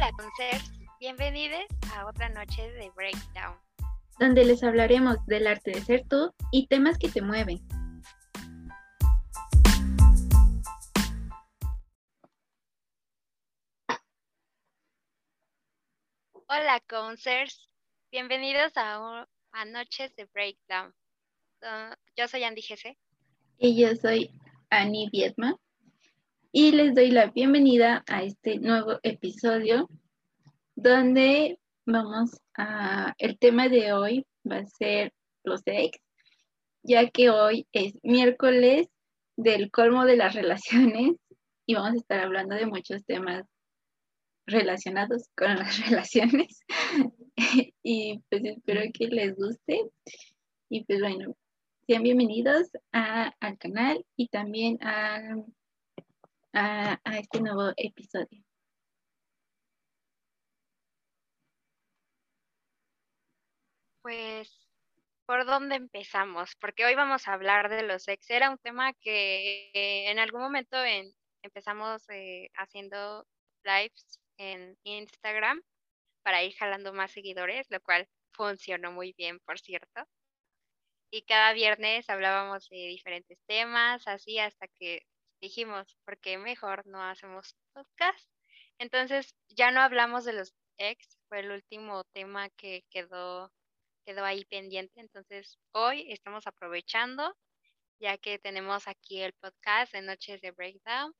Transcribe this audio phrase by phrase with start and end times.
[0.00, 0.72] Hola, concers.
[0.98, 1.60] Bienvenidos
[1.94, 3.54] a otra noche de Breakdown.
[4.18, 7.60] donde les hablaremos del arte de ser tú y temas que te mueven.
[16.48, 17.68] Hola, concers.
[18.10, 20.94] Bienvenidos a, un- a Noches de Breakdown.
[21.62, 22.96] Ah, yo soy Andy GC.
[23.58, 24.30] Y yo soy
[24.70, 25.56] Annie Viedma
[26.52, 29.88] y les doy la bienvenida a este nuevo episodio
[30.74, 33.14] donde vamos a...
[33.18, 35.12] El tema de hoy va a ser
[35.44, 35.98] los ex,
[36.82, 38.88] ya que hoy es miércoles
[39.36, 41.12] del colmo de las relaciones
[41.66, 43.44] y vamos a estar hablando de muchos temas
[44.46, 46.60] relacionados con las relaciones.
[47.82, 49.84] Y pues espero que les guste.
[50.68, 51.36] Y pues bueno,
[51.86, 55.44] sean bienvenidos a- al canal y también al-
[56.52, 58.42] a, este nuevo episodio.
[64.02, 64.50] Pues,
[65.26, 66.56] ¿por dónde empezamos?
[66.56, 68.30] Porque hoy vamos a hablar de los ex.
[68.30, 73.26] Era un tema que eh, en algún momento en- empezamos eh, haciendo
[73.64, 75.60] lives en Instagram
[76.22, 80.04] para ir jalando más seguidores, lo cual funcionó muy bien, por cierto.
[81.12, 85.02] Y cada viernes hablábamos de diferentes temas, así hasta que
[85.40, 88.28] dijimos, ¿por qué mejor no hacemos podcast?
[88.78, 93.52] Entonces ya no hablamos de los ex, fue el último tema que quedó,
[94.04, 95.00] quedó ahí pendiente.
[95.00, 97.36] Entonces hoy estamos aprovechando,
[98.00, 101.14] ya que tenemos aquí el podcast de Noches de Breakdown.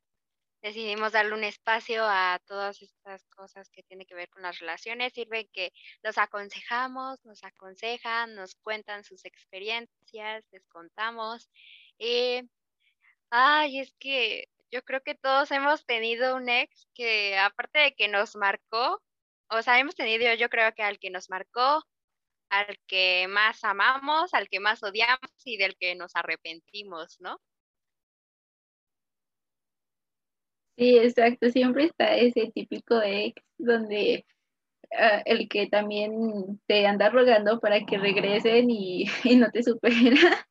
[0.63, 5.15] Decidimos darle un espacio a todas estas cosas que tienen que ver con las relaciones.
[5.15, 11.51] Sirve que los aconsejamos, nos aconsejan, nos cuentan sus experiencias, les contamos.
[11.99, 12.43] Y,
[13.31, 18.09] ay, es que yo creo que todos hemos tenido un ex que aparte de que
[18.09, 19.01] nos marcó,
[19.51, 21.83] o sea, hemos tenido yo creo que al que nos marcó,
[22.51, 27.41] al que más amamos, al que más odiamos y del que nos arrepentimos, ¿no?
[30.77, 34.25] Sí, exacto, siempre está ese típico ex donde
[34.93, 40.47] ah, el que también te anda rogando para que regresen y, y no te supera.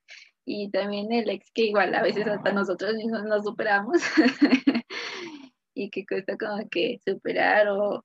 [0.52, 4.02] Y también el ex que igual a veces hasta nosotros mismos nos superamos
[5.76, 8.04] y que cuesta como que superar o,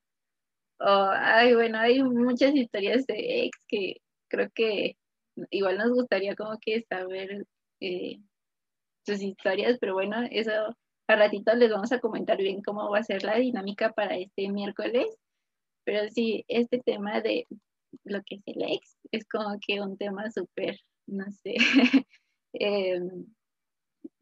[0.79, 3.97] o, ay, bueno, hay muchas historias de ex que
[4.29, 4.99] creo que
[5.49, 7.47] igual nos gustaría como que saber
[7.81, 8.19] eh,
[9.07, 10.53] sus historias, pero bueno, eso
[11.09, 14.51] a ratito les vamos a comentar bien cómo va a ser la dinámica para este
[14.51, 15.07] miércoles.
[15.85, 17.47] Pero sí, este tema de
[18.05, 21.55] lo que es el ex es como que un tema súper, no sé,
[22.55, 23.27] em,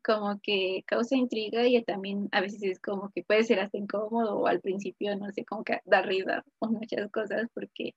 [0.03, 4.39] como que causa intriga y también a veces es como que puede ser hasta incómodo
[4.39, 7.95] o al principio, no sé, como que da risa o muchas cosas porque,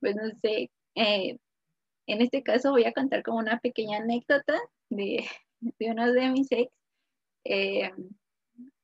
[0.00, 1.38] pues no sé, eh,
[2.06, 4.58] en este caso voy a contar como una pequeña anécdota
[4.90, 5.24] de,
[5.60, 6.72] de uno de mis ex,
[7.44, 7.90] eh,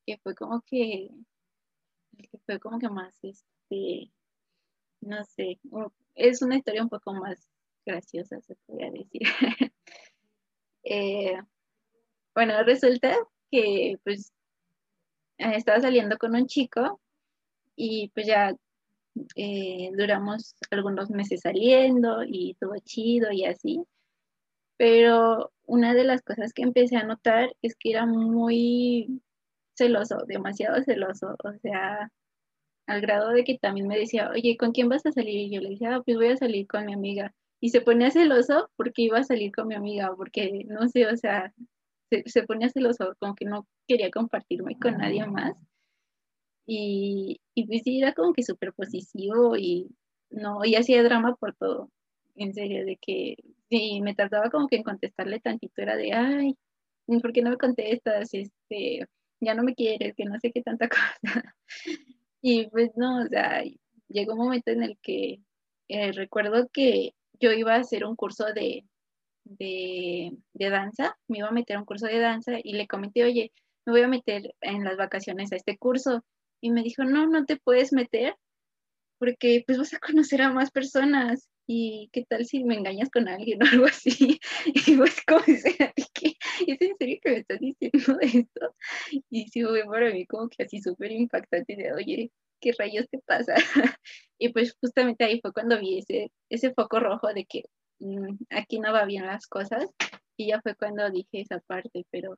[0.06, 1.10] que fue como que,
[2.16, 4.10] que fue como que más, este,
[5.00, 5.60] no sé,
[6.14, 7.50] es una historia un poco más
[7.86, 9.22] graciosa, se podría decir.
[10.90, 11.40] Eh,
[12.34, 13.16] bueno, resulta
[13.50, 14.32] que pues
[15.38, 17.00] eh, estaba saliendo con un chico
[17.76, 18.56] y pues ya
[19.36, 23.84] eh, duramos algunos meses saliendo y todo chido y así.
[24.78, 29.22] Pero una de las cosas que empecé a notar es que era muy
[29.76, 32.10] celoso, demasiado celoso, o sea,
[32.86, 35.36] al grado de que también me decía, oye, ¿con quién vas a salir?
[35.36, 37.34] Y yo le decía, ah, pues voy a salir con mi amiga.
[37.60, 41.16] Y se ponía celoso porque iba a salir con mi amiga, porque no sé, o
[41.16, 41.52] sea,
[42.10, 45.54] se, se ponía celoso, como que no quería compartirme con nadie más.
[46.66, 49.88] Y, y pues sí, era como que súper posesivo y
[50.30, 51.90] no, y hacía drama por todo,
[52.36, 53.36] en serio, de que
[53.68, 56.56] sí, me tardaba como que en contestarle tantito, era de, ay,
[57.20, 58.32] ¿por qué no me contestas?
[58.34, 59.06] Este,
[59.40, 60.88] ya no me quieres, que no sé qué tanta
[61.24, 61.56] cosa.
[62.42, 63.62] Y pues no, o sea,
[64.08, 65.40] llegó un momento en el que
[65.88, 68.84] eh, recuerdo que yo iba a hacer un curso de,
[69.44, 73.24] de, de danza, me iba a meter a un curso de danza y le comenté,
[73.24, 73.52] oye,
[73.86, 76.24] me voy a meter en las vacaciones a este curso.
[76.60, 78.36] Y me dijo, no, no te puedes meter
[79.18, 81.48] porque pues vas a conocer a más personas.
[81.66, 84.40] ¿Y qué tal si me engañas con alguien o algo así?
[84.86, 85.44] Y pues como.
[85.46, 85.64] ¿es
[86.80, 88.74] en serio que me estás diciendo esto?
[89.30, 93.18] Y sí fue para mí como que así súper impactante de, oye, ¿qué rayos te
[93.20, 93.54] pasa?
[94.42, 97.64] Y pues justamente ahí fue cuando vi ese, ese foco rojo de que
[98.00, 99.84] mm, aquí no va bien las cosas.
[100.36, 102.36] Y ya fue cuando dije esa parte, pero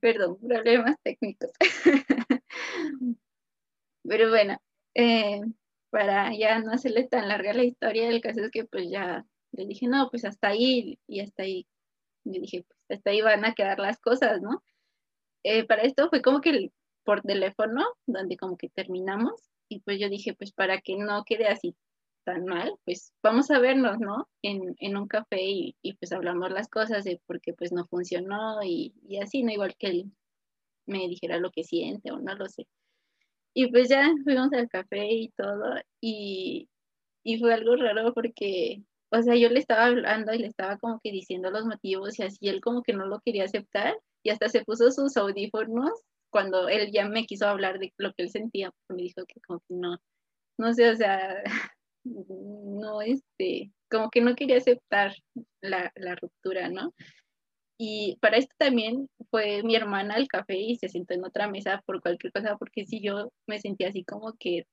[0.00, 1.50] Perdón, problemas técnicos.
[4.04, 4.58] Pero bueno,
[4.94, 5.40] eh,
[5.90, 9.66] para ya no hacerle tan larga la historia, el caso es que pues ya le
[9.66, 11.66] dije, no, pues hasta ahí y hasta ahí.
[12.24, 14.62] Yo dije, pues hasta ahí van a quedar las cosas, ¿no?
[15.44, 16.70] Eh, para esto fue como que
[17.04, 21.48] por teléfono, donde como que terminamos, y pues yo dije, pues para que no quede
[21.48, 21.74] así
[22.24, 24.28] tan mal, pues vamos a vernos, ¿no?
[24.42, 27.86] En, en un café y, y, pues hablamos las cosas de por qué pues no
[27.86, 29.52] funcionó y, y, así, ¿no?
[29.52, 30.12] Igual que él
[30.86, 32.66] me dijera lo que siente o no lo sé.
[33.54, 36.68] Y pues ya fuimos al café y todo y,
[37.24, 38.82] y fue algo raro porque,
[39.12, 42.22] o sea, yo le estaba hablando y le estaba como que diciendo los motivos y
[42.22, 45.90] así, él como que no lo quería aceptar y hasta se puso sus audífonos
[46.30, 49.40] cuando él ya me quiso hablar de lo que él sentía, porque me dijo que
[49.46, 49.98] como que no,
[50.58, 51.42] no sé, o sea,
[52.04, 55.14] no, este, como que no quería aceptar
[55.60, 56.94] la, la ruptura, ¿no?
[57.78, 61.82] Y para esto también fue mi hermana al café y se sentó en otra mesa
[61.84, 64.66] por cualquier cosa, porque si yo me sentía así como que,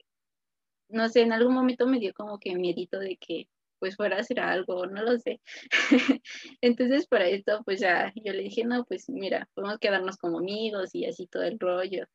[0.89, 4.19] no sé, en algún momento me dio como que miedito de que pues fuera a
[4.21, 5.41] hacer algo, no lo sé.
[6.61, 10.93] Entonces para esto pues ya yo le dije, no, pues mira, podemos quedarnos como amigos
[10.93, 12.05] y así todo el rollo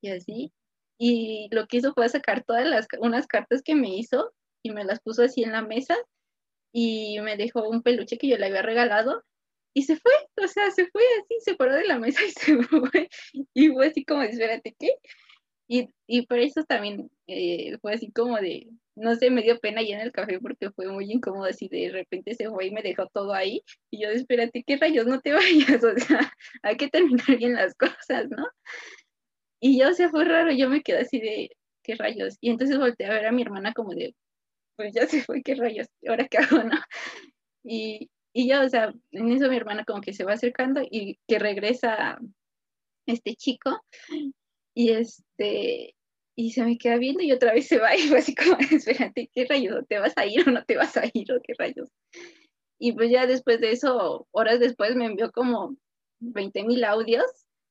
[0.00, 0.52] y así.
[0.98, 4.32] Y lo que hizo fue sacar todas las, unas cartas que me hizo
[4.62, 5.96] y me las puso así en la mesa
[6.72, 9.24] y me dejó un peluche que yo le había regalado
[9.76, 12.62] y se fue, o sea, se fue así, se paró de la mesa y se
[12.62, 13.10] fue.
[13.52, 14.88] Y fue así como, espérate, ¿qué?
[15.68, 19.80] Y, y por eso también eh, fue así como de, no sé, me dio pena
[19.80, 22.82] ahí en el café porque fue muy incómodo así de repente se fue y me
[22.82, 23.62] dejó todo ahí.
[23.90, 25.06] Y yo, espérate, ¿qué rayos?
[25.06, 26.32] No te vayas, o sea,
[26.62, 28.46] hay que terminar bien las cosas, ¿no?
[29.60, 31.50] Y yo, o sea, fue raro, yo me quedé así de,
[31.82, 32.36] ¿qué rayos?
[32.40, 34.14] Y entonces volteé a ver a mi hermana como de,
[34.76, 35.88] pues ya se fue, ¿qué rayos?
[36.08, 36.78] ¿Ahora qué hago, no?
[37.64, 41.18] Y, y yo, o sea, en eso mi hermana como que se va acercando y
[41.26, 42.18] que regresa
[43.06, 43.82] este chico
[44.76, 45.96] y este,
[46.36, 49.30] y se me queda viendo y otra vez se va y fue así como, espérate,
[49.34, 49.86] ¿qué rayos?
[49.88, 51.90] ¿Te vas a ir o no te vas a ir o qué rayos?
[52.78, 55.74] Y pues ya después de eso, horas después me envió como
[56.20, 57.24] 20 mil audios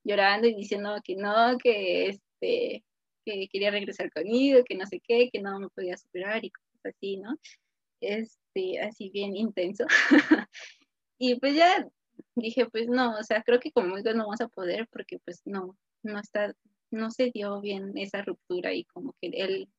[0.04, 2.84] llorando y diciendo que no, que este,
[3.24, 6.96] que quería regresar conmigo, que no sé qué, que no me podía superar y cosas
[6.96, 7.38] así, ¿no?
[8.02, 9.86] Este, así bien intenso.
[11.20, 11.88] y pues ya
[12.34, 15.44] dije, pues no, o sea, creo que como digo, no vamos a poder porque pues
[15.46, 16.56] no, no está
[16.92, 19.70] no se dio bien esa ruptura y como que él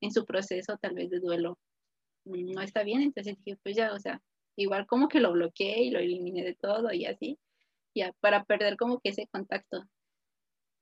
[0.00, 1.58] en su proceso tal vez de duelo
[2.24, 4.20] no está bien, entonces dije, pues ya, o sea,
[4.56, 7.38] igual como que lo bloqueé y lo eliminé de todo y así,
[7.94, 9.84] ya, para perder como que ese contacto.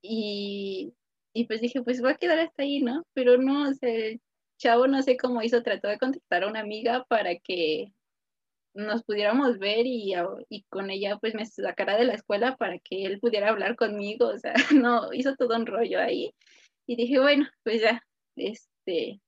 [0.03, 0.95] Y,
[1.35, 3.05] y pues dije, pues voy a quedar hasta ahí, ¿no?
[3.15, 4.17] Pero no, o sea,
[4.59, 7.93] chavo no sé cómo hizo, trató de contactar a una amiga para que
[8.75, 10.15] nos pudiéramos ver y,
[10.49, 14.27] y, con ella pues me sacara de la escuela para que él pudiera hablar conmigo,
[14.29, 14.55] o sea,
[14.85, 16.35] no, hizo todo un rollo ahí.
[16.87, 18.03] Y dije, bueno, pues ya,
[18.37, 19.21] este,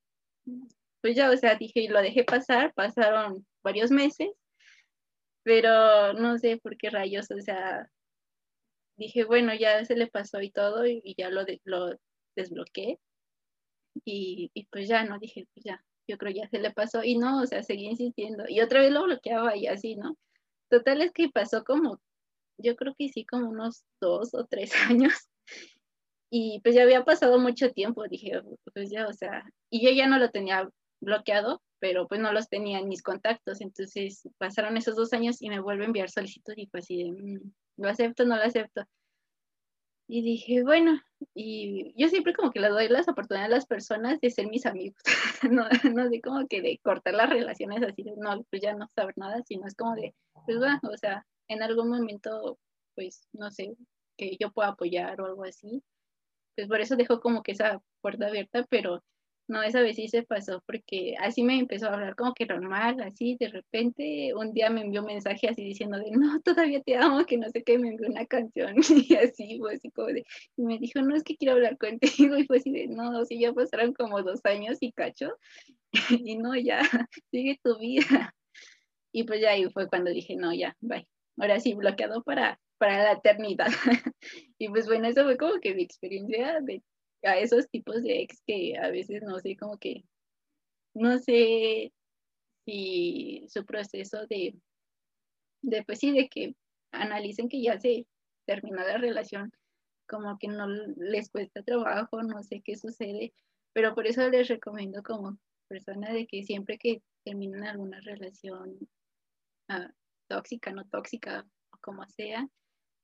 [1.01, 4.31] pues ya, o sea, dije, y lo dejé pasar, pasaron varios meses,
[5.43, 7.89] pero no sé por qué rayos, o sea,
[8.97, 11.97] dije, bueno, ya se le pasó y todo, y, ya lo, lo
[12.35, 12.99] desbloqueé.
[14.05, 17.19] Y, y pues ya, no, dije, pues ya, yo creo ya se le pasó y
[17.19, 20.17] no, o sea, seguí insistiendo y otra vez lo bloqueaba y así, ¿no?
[20.71, 22.01] Total es que pasó como,
[22.59, 25.29] yo creo que sí, como unos dos o tres años
[26.31, 28.43] y pues ya había pasado mucho tiempo, dije,
[28.75, 30.69] pues ya, o sea, y yo ya no lo tenía
[31.01, 35.51] bloqueado, pero pues no los tenía en mis contactos, entonces pasaron esos dos años y
[35.51, 38.85] me vuelve a enviar solicitud y pues así de, mm, lo acepto, no lo acepto.
[40.09, 41.01] Y dije, bueno,
[41.35, 44.65] y yo siempre como que le doy las oportunidades a las personas de ser mis
[44.65, 45.03] amigos,
[45.51, 48.89] no, no sé como que de cortar las relaciones así, de, no, pues ya no
[48.95, 52.59] saber nada, sino es como de, pues bueno, o sea, en algún momento,
[52.95, 53.75] pues no sé,
[54.17, 55.83] que yo pueda apoyar o algo así,
[56.55, 59.03] pues por eso dejo como que esa puerta abierta, pero
[59.49, 63.01] no, esa vez sí se pasó porque así me empezó a hablar como que normal,
[63.01, 66.97] así de repente un día me envió un mensaje así diciendo de no, todavía te
[66.97, 68.75] amo, que no sé qué, me envió una canción
[69.09, 70.25] y así, fue así como de,
[70.57, 73.39] y me dijo, no, es que quiero hablar contigo y fue así de, no, sí,
[73.41, 75.31] ya pasaron como dos años y cacho
[76.11, 76.81] y no, ya,
[77.31, 78.35] sigue tu vida.
[79.13, 81.09] Y pues ya ahí fue cuando dije, no, ya, bye.
[81.39, 83.69] Ahora sí, bloqueado para, para la eternidad.
[84.59, 86.83] y pues bueno, eso fue como que mi experiencia de
[87.23, 90.05] a esos tipos de ex que a veces no sé, como que
[90.95, 91.93] no sé
[92.65, 94.55] si su proceso de,
[95.63, 96.55] de pues sí, de que
[96.93, 98.07] analicen que ya se
[98.47, 99.53] terminó la relación,
[100.09, 103.33] como que no les cuesta trabajo, no sé qué sucede,
[103.73, 108.79] pero por eso les recomiendo como persona de que siempre que terminen alguna relación
[109.69, 109.91] ah,
[110.29, 111.47] tóxica, no tóxica,
[111.81, 112.49] como sea,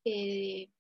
[0.05, 0.71] eh,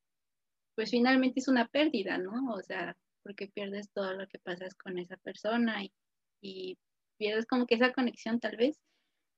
[0.75, 2.55] pues finalmente es una pérdida, ¿no?
[2.55, 5.93] O sea, porque pierdes todo lo que pasas con esa persona y,
[6.41, 6.79] y
[7.17, 8.79] pierdes como que esa conexión tal vez.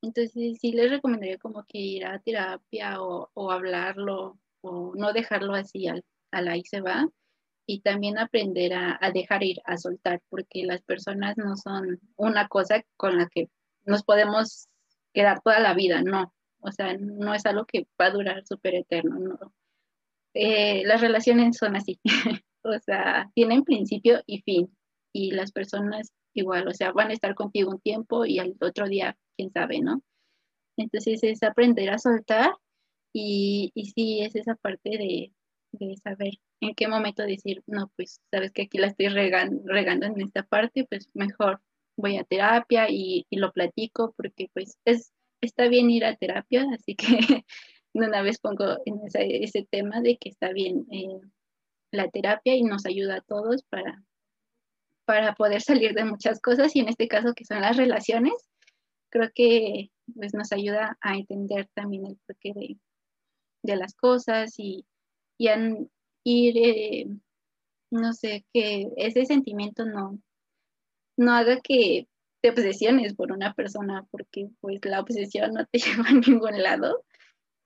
[0.03, 5.55] Entonces sí les recomendaría como que ir a terapia o, o hablarlo o no dejarlo
[5.55, 7.09] así al, al ahí se va
[7.67, 12.49] y también aprender a, a, dejar ir, a soltar, porque las personas no son una
[12.49, 13.49] cosa con la que
[13.85, 14.69] nos podemos
[15.13, 16.35] quedar toda la vida, no.
[16.61, 19.55] O sea, no es algo que va a durar súper eterno, no.
[20.35, 22.01] Eh, las relaciones son así,
[22.65, 24.77] o sea, tienen principio y fin,
[25.13, 28.89] y las personas igual, o sea, van a estar contigo un tiempo y al otro
[28.89, 30.03] día, quién sabe, ¿no?
[30.77, 32.53] Entonces es aprender a soltar
[33.13, 35.33] y, y sí, es esa parte de,
[35.73, 40.07] de saber en qué momento decir, no, pues sabes que aquí la estoy regando, regando
[40.07, 41.61] en esta parte, pues mejor
[41.97, 46.67] voy a terapia y, y, lo platico porque pues es, está bien ir a terapia,
[46.75, 47.07] así que
[47.95, 51.21] una vez pongo en ese tema de que está bien eh,
[51.95, 54.03] la terapia y nos ayuda a todos para,
[55.05, 58.35] para poder salir de muchas cosas y en este caso que son las relaciones,
[59.11, 62.53] creo que pues, nos ayuda a entender también el porqué
[63.63, 64.85] de, las cosas y,
[65.39, 65.57] y a
[66.25, 67.07] ir, eh,
[67.91, 70.19] no sé, que ese sentimiento no,
[71.17, 72.09] no haga que
[72.43, 77.05] te obsesiones por una persona, porque pues la obsesión no te lleva a ningún lado.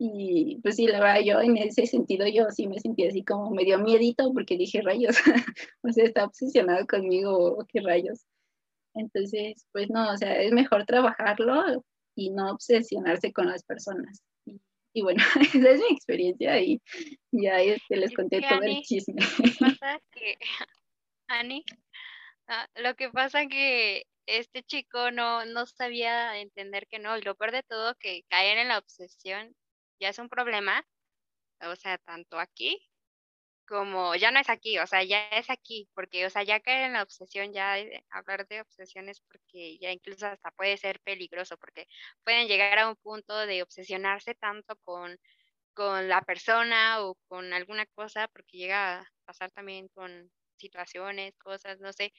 [0.00, 3.50] Y pues sí, la verdad, yo en ese sentido, yo sí me sentí así como
[3.50, 5.16] medio miedito porque dije rayos,
[5.82, 8.24] o sea, está obsesionado conmigo, qué rayos.
[8.94, 14.22] Entonces, pues no, o sea, es mejor trabajarlo y no obsesionarse con las personas.
[14.44, 14.60] Y,
[14.92, 16.80] y bueno, esa es mi experiencia y
[17.32, 19.20] ya este, les conté todo Ani, el chisme.
[19.58, 20.38] Pasa que,
[21.28, 21.64] Ani,
[22.46, 27.34] ah, lo que pasa que este chico no, no sabía entender que no, y lo
[27.34, 29.56] peor de todo, que caer en la obsesión
[30.00, 30.84] ya es un problema,
[31.60, 32.88] o sea, tanto aquí
[33.68, 36.86] como ya no es aquí, o sea, ya es aquí, porque, o sea, ya caer
[36.86, 37.76] en la obsesión, ya
[38.10, 41.86] hablar de obsesiones, porque ya incluso hasta puede ser peligroso, porque
[42.24, 45.18] pueden llegar a un punto de obsesionarse tanto con,
[45.74, 51.78] con la persona o con alguna cosa, porque llega a pasar también con situaciones, cosas,
[51.80, 52.12] no sé,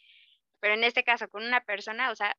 [0.60, 2.36] pero en este caso con una persona, o sea,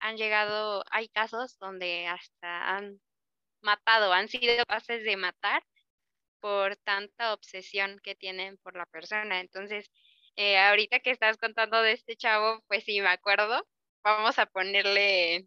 [0.00, 3.00] han llegado, hay casos donde hasta han
[3.62, 5.62] matado, han sido capaces de matar
[6.40, 9.40] por tanta obsesión que tienen por la persona.
[9.40, 9.90] Entonces,
[10.36, 13.66] eh, ahorita que estás contando de este chavo, pues sí, me acuerdo.
[14.02, 15.46] Vamos a ponerle,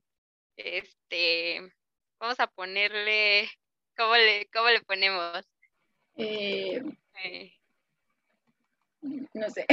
[0.57, 1.61] este,
[2.19, 3.49] vamos a ponerle,
[3.95, 5.47] ¿cómo le, cómo le ponemos?
[6.17, 6.81] Eh,
[7.23, 7.53] Eh,
[9.33, 9.65] no sé.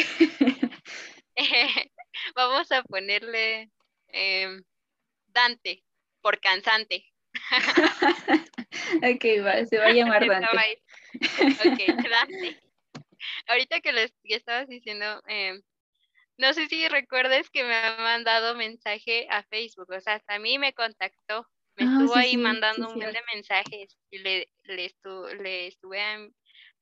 [2.35, 3.71] vamos a ponerle
[4.09, 4.65] em,
[5.27, 5.85] Dante,
[6.21, 7.07] por cansante.
[9.03, 10.57] ok, va, se va a llamar Dante.
[10.57, 10.75] ahí.
[11.59, 11.79] Ok,
[12.11, 12.59] Dante.
[13.49, 15.63] Ahorita que les que estabas diciendo, em,
[16.39, 20.39] no sé si recuerdes que me ha mandado mensaje a Facebook, o sea, hasta a
[20.39, 23.97] mí me contactó, me Ah, estuvo sí, ahí sí, mandando sí, un buen de mensajes
[24.11, 26.19] y le, le, estu- le estuve a,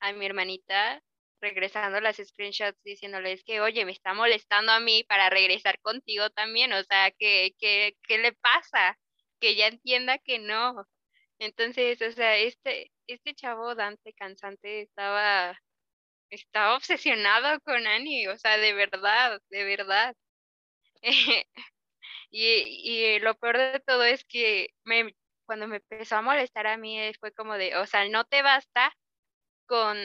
[0.00, 1.02] a mi hermanita
[1.40, 6.72] regresando las screenshots diciéndoles que, oye, me está molestando a mí para regresar contigo también,
[6.72, 8.98] o sea, que, que, ¿qué le pasa?
[9.46, 10.86] Que ya entienda que no.
[11.38, 15.60] Entonces, o sea, este, este chavo Dante Cansante estaba,
[16.30, 20.16] estaba obsesionado con Annie, o sea, de verdad, de verdad.
[22.30, 25.14] Y, y lo peor de todo es que me,
[25.46, 28.42] cuando me empezó a molestar a mí eh, fue como de, o sea, no te
[28.42, 28.94] basta
[29.66, 29.98] con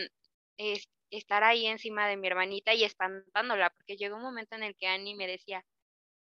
[0.57, 4.75] es- estar ahí encima de mi hermanita y espantándola, porque llegó un momento en el
[4.77, 5.65] que Annie me decía,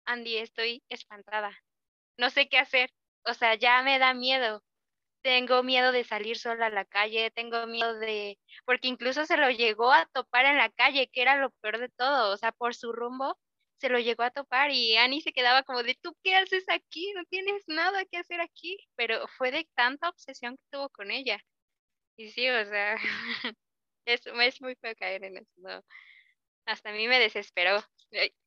[0.07, 1.53] Andy, estoy espantada,
[2.19, 2.91] no sé qué hacer,
[3.25, 4.63] o sea, ya me da miedo,
[5.23, 9.51] tengo miedo de salir sola a la calle, tengo miedo de, porque incluso se lo
[9.51, 12.75] llegó a topar en la calle, que era lo peor de todo, o sea, por
[12.75, 13.39] su rumbo
[13.83, 17.13] se lo llegó a topar y Annie se quedaba como de, ¿tú qué haces aquí?
[17.15, 21.41] No tienes nada que hacer aquí, pero fue de tanta obsesión que tuvo con ella.
[22.17, 22.97] Y sí, o sea,
[24.07, 25.85] es, es muy feo caer en eso.
[26.67, 27.83] Hasta a mí me desesperó.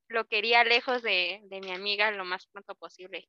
[0.08, 3.28] Lo quería lejos de, de mi amiga lo más pronto posible,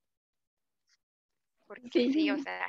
[1.66, 2.66] porque sí, o Sí, sea,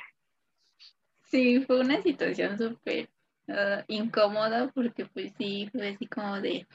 [1.30, 3.10] sí, fue una situación súper
[3.48, 6.66] ah, incómoda porque pues sí, fue así como de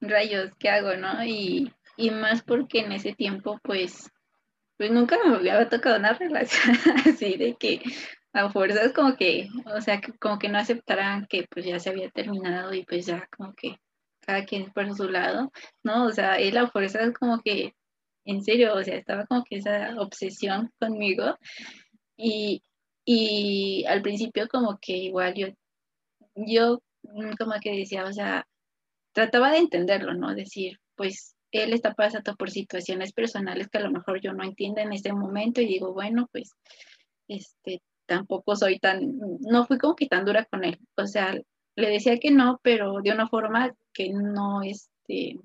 [0.00, 1.24] rayos, ¿qué hago, no?
[1.24, 4.10] Y, y más porque en ese tiempo pues,
[4.78, 7.82] pues nunca me había tocado una relación así de que
[8.32, 12.10] a fuerzas como que, o sea, como que no aceptaran que pues ya se había
[12.10, 13.76] terminado y pues ya como que
[14.20, 15.52] cada quien por su lado,
[15.84, 16.06] ¿no?
[16.06, 17.74] O sea, él a fuerzas como que,
[18.24, 21.36] en serio, o sea, estaba como que esa obsesión conmigo
[22.16, 22.62] y,
[23.04, 25.48] y al principio como que igual yo,
[26.34, 28.46] yo mm, como que decía, o sea,
[29.12, 30.34] trataba de entenderlo, ¿no?
[30.34, 34.80] Decir, pues él está pasando por situaciones personales que a lo mejor yo no entiendo
[34.80, 36.50] en ese momento y digo, bueno, pues,
[37.28, 41.34] este, tampoco soy tan, no fui como que tan dura con él, o sea,
[41.76, 45.38] le decía que no, pero de una forma que no, este,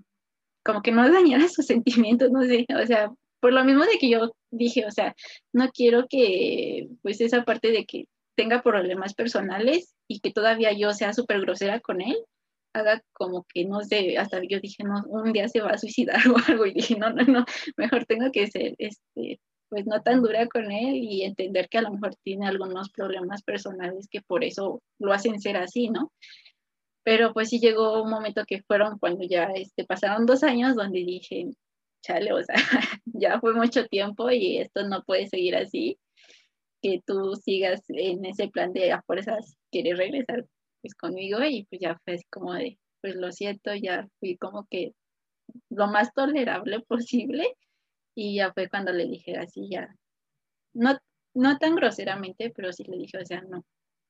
[0.63, 1.66] como que no dañara sus
[2.08, 5.16] sentimientos, no sé, o sea, por lo mismo de que yo dije, o sea,
[5.54, 10.94] no quiero que, pues esa parte de que tenga problemas personales y que todavía yo
[10.94, 12.18] sea súper grosera con él,
[12.74, 16.20] haga como que no sé, hasta yo dije, no, un día se va a suicidar
[16.34, 17.46] o algo y dije, no, no, no,
[17.78, 19.39] mejor tengo que ser, este,
[19.70, 23.44] pues no tan dura con él y entender que a lo mejor tiene algunos problemas
[23.44, 26.12] personales que por eso lo hacen ser así, ¿no?
[27.10, 31.00] Pero pues sí llegó un momento que fueron cuando ya este, pasaron dos años donde
[31.00, 31.48] dije,
[32.04, 32.54] chale, o sea,
[33.06, 35.98] ya fue mucho tiempo y esto no puede seguir así,
[36.84, 40.46] que tú sigas en ese plan de a fuerzas querer regresar
[40.82, 44.68] pues conmigo y pues ya fue así como de, pues lo siento, ya fui como
[44.70, 44.94] que
[45.72, 47.56] lo más tolerable posible
[48.13, 49.96] y ya fue cuando le dije así, ya,
[50.75, 50.96] no,
[51.34, 53.66] no tan groseramente, pero sí le dije, o sea, no,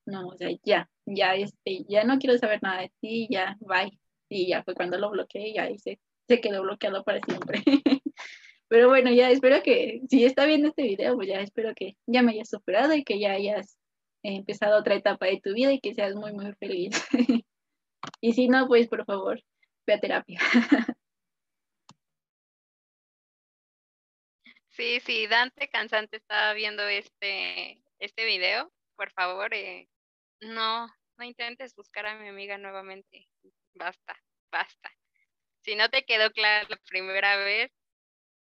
[0.10, 3.98] no, o sea, ya, ya, este, ya no quiero saber nada de ti, ya, bye.
[4.30, 7.64] Y ya fue cuando lo bloqueé y ahí se, quedó bloqueado para siempre.
[8.68, 12.22] Pero bueno, ya espero que, si está viendo este video, pues ya espero que ya
[12.22, 13.78] me hayas superado y que ya hayas
[14.22, 16.92] empezado otra etapa de tu vida y que seas muy, muy feliz.
[18.22, 19.42] y si no, pues por favor,
[19.88, 20.40] ve a terapia.
[24.80, 28.72] Sí, sí, Dante Cansante estaba viendo este, este video.
[28.96, 29.90] Por favor, eh,
[30.42, 33.28] no, no intentes buscar a mi amiga nuevamente.
[33.74, 34.18] Basta,
[34.52, 34.92] basta.
[35.62, 37.72] Si no te quedó claro la primera vez,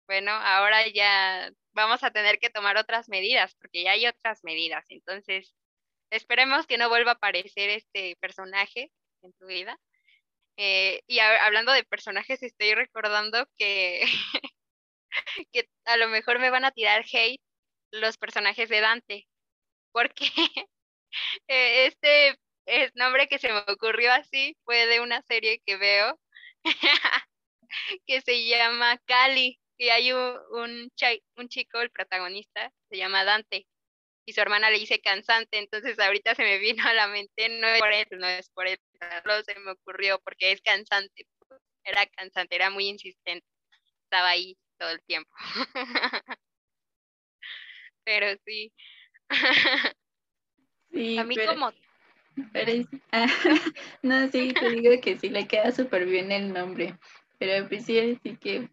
[0.07, 4.85] bueno, ahora ya vamos a tener que tomar otras medidas, porque ya hay otras medidas.
[4.89, 5.55] Entonces,
[6.11, 8.91] esperemos que no vuelva a aparecer este personaje
[9.23, 9.77] en tu vida.
[10.57, 14.01] Eh, y hablando de personajes, estoy recordando que
[15.51, 17.41] que a lo mejor me van a tirar hate
[17.91, 19.27] los personajes de Dante,
[19.91, 20.25] porque
[21.47, 22.37] eh, este
[22.95, 26.19] nombre que se me ocurrió así fue de una serie que veo
[28.05, 30.91] que se llama Cali y hay un, un,
[31.37, 33.65] un chico, el protagonista, se llama Dante
[34.29, 37.67] y su hermana le dice cansante, entonces ahorita se me vino a la mente, no
[37.67, 38.77] es por él, no es por él,
[39.43, 41.25] se me ocurrió porque es cansante,
[41.83, 43.45] era cansante, era muy insistente,
[44.03, 45.31] estaba ahí todo el tiempo.
[48.03, 48.71] pero sí.
[50.91, 51.71] Sí a mí como...
[54.01, 56.97] no, sí, te digo que sí le queda súper bien el nombre,
[57.37, 58.69] pero pues sí, así que,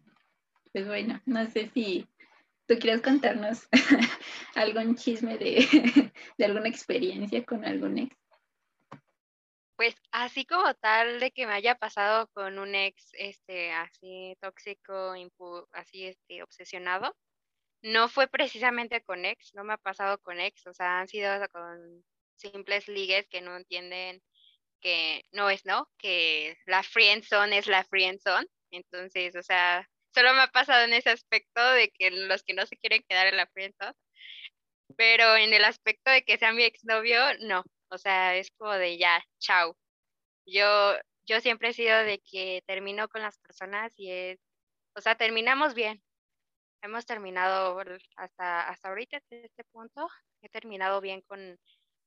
[0.71, 2.07] pues bueno, no sé si
[2.67, 3.67] tú quieres contarnos
[4.55, 8.15] algún chisme de, de alguna experiencia con algún ex.
[9.75, 15.13] Pues así como tal de que me haya pasado con un ex este así tóxico,
[15.71, 17.15] así este obsesionado,
[17.81, 21.31] no fue precisamente con ex, no me ha pasado con ex, o sea, han sido
[21.51, 22.03] con
[22.35, 24.21] simples ligues que no entienden
[24.81, 30.41] que no es no, que la friendzone es la friendzone, entonces, o sea, solo me
[30.41, 33.47] ha pasado en ese aspecto de que los que no se quieren quedar en la
[33.47, 33.95] friendzone,
[34.95, 38.97] pero en el aspecto de que sea mi exnovio, no, o sea, es como de
[38.97, 39.77] ya, chao.
[40.45, 40.95] Yo,
[41.27, 44.39] yo siempre he sido de que termino con las personas y es,
[44.95, 46.01] o sea, terminamos bien.
[46.81, 47.79] Hemos terminado
[48.15, 50.07] hasta, hasta ahorita, hasta este punto,
[50.41, 51.57] he terminado bien con,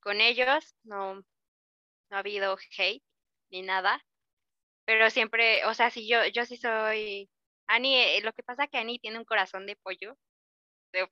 [0.01, 1.25] con ellos, no, no
[2.11, 3.03] ha habido hate
[3.51, 4.03] ni nada,
[4.87, 7.31] pero siempre, o sea, si yo, yo sí soy,
[7.69, 10.17] Ani, eh, lo que pasa es que Ani tiene un corazón de pollo,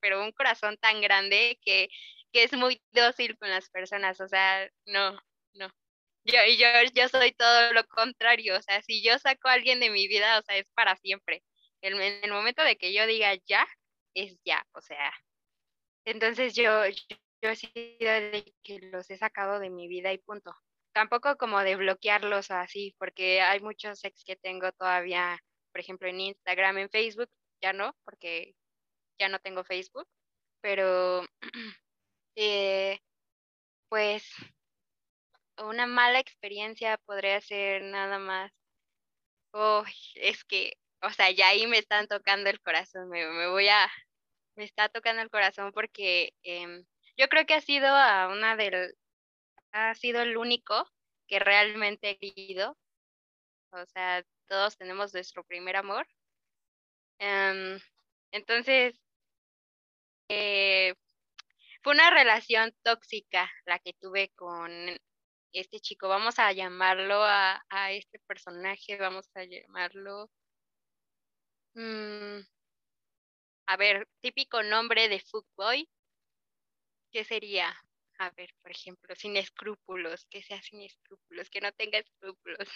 [0.01, 1.89] pero un corazón tan grande que
[2.33, 5.13] que es muy dócil con las personas, o sea, no,
[5.55, 5.71] no.
[6.25, 9.91] Yo, yo, yo soy todo lo contrario, o sea, si yo saco a alguien de
[9.91, 11.43] mi vida, o sea, es para siempre.
[11.83, 13.67] En el, momento de que yo diga ya,
[14.15, 15.13] es ya, o sea.
[16.05, 16.87] Entonces yo,
[17.43, 20.55] yo, he sido de que los he sacado de mi vida y punto.
[20.93, 25.39] Tampoco como de bloquearlos así, porque hay muchos ex que tengo todavía,
[25.73, 27.31] por ejemplo, en Instagram, en Facebook,
[27.63, 28.55] ya no, porque
[29.19, 30.09] ya no tengo Facebook,
[30.61, 31.25] pero
[32.41, 33.01] Eh,
[33.89, 34.25] pues
[35.59, 38.53] una mala experiencia podría ser nada más.
[39.53, 43.69] Oh, es que, o sea, ya ahí me están tocando el corazón, me, me voy
[43.69, 43.91] a,
[44.57, 46.85] me está tocando el corazón porque em,
[47.17, 48.95] yo creo que ha sido a una del,
[49.73, 50.89] ha sido el único
[51.29, 52.77] que realmente he querido.
[53.73, 56.07] O sea, todos tenemos nuestro primer amor.
[57.19, 57.79] Em,
[58.33, 59.01] entonces,
[60.29, 60.95] eh,
[61.83, 64.71] fue una relación tóxica la que tuve con,
[65.53, 70.31] este chico, vamos a llamarlo a, a este personaje, vamos a llamarlo...
[71.79, 72.43] Mm,
[73.69, 75.89] a ver, típico nombre de Footboy,
[77.13, 77.75] ¿qué sería?
[78.19, 82.69] A ver, por ejemplo, sin escrúpulos, que sea sin escrúpulos, que no tenga escrúpulos.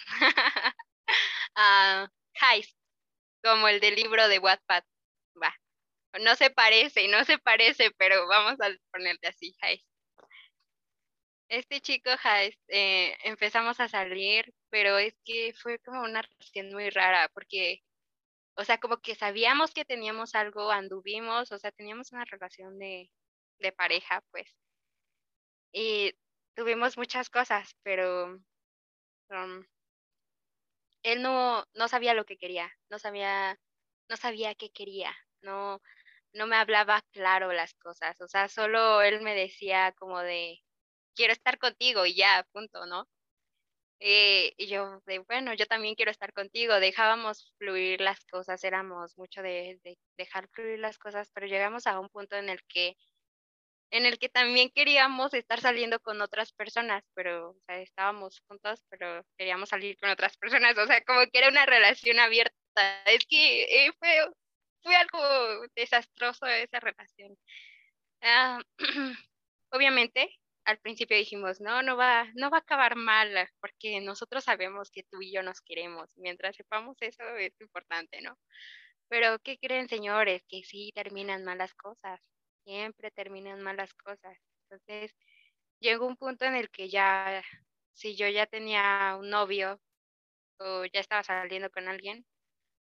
[1.57, 2.07] uh,
[2.41, 2.77] heist,
[3.43, 4.83] como el del libro de Wattpad.
[5.41, 5.55] Va.
[6.21, 9.85] No se parece, no se parece, pero vamos a ponerle así, heist.
[11.49, 16.89] Este chico heist, eh, empezamos a salir, pero es que fue como una relación muy
[16.89, 17.81] rara, porque,
[18.55, 23.11] o sea, como que sabíamos que teníamos algo, anduvimos, o sea, teníamos una relación de,
[23.59, 24.55] de pareja, pues.
[25.73, 26.13] Y
[26.55, 28.27] tuvimos muchas cosas, pero
[29.29, 29.63] um,
[31.03, 33.59] él no, no sabía lo que quería, no sabía,
[34.09, 35.81] no sabía qué quería, no,
[36.33, 40.59] no me hablaba claro las cosas, o sea, solo él me decía como de,
[41.15, 43.07] quiero estar contigo y ya, punto, ¿no?
[43.99, 49.17] Eh, y yo, de, bueno, yo también quiero estar contigo, dejábamos fluir las cosas, éramos
[49.17, 52.97] mucho de, de dejar fluir las cosas, pero llegamos a un punto en el que
[53.93, 58.83] en el que también queríamos estar saliendo con otras personas, pero o sea, estábamos juntos,
[58.89, 62.55] pero queríamos salir con otras personas, o sea, como que era una relación abierta.
[63.05, 64.09] Es que eh, fue,
[64.81, 67.37] fue algo desastroso esa relación.
[68.21, 68.59] Ah,
[69.71, 70.29] obviamente,
[70.65, 75.03] al principio dijimos, no, no va, no va a acabar mal, porque nosotros sabemos que
[75.03, 76.11] tú y yo nos queremos.
[76.17, 78.37] Mientras sepamos eso, es importante, ¿no?
[79.09, 80.43] Pero, ¿qué creen, señores?
[80.49, 82.21] Que sí terminan malas cosas
[82.63, 84.37] siempre terminan malas cosas.
[84.69, 85.15] Entonces,
[85.79, 87.43] llegó un punto en el que ya,
[87.93, 89.79] si yo ya tenía un novio
[90.59, 92.25] o ya estaba saliendo con alguien,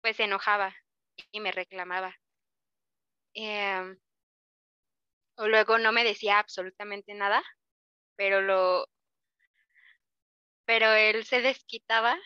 [0.01, 0.75] pues se enojaba
[1.31, 2.15] y me reclamaba.
[3.33, 3.97] Em,
[5.37, 7.43] o luego no me decía absolutamente nada,
[8.15, 8.87] pero lo
[10.65, 12.17] pero él se desquitaba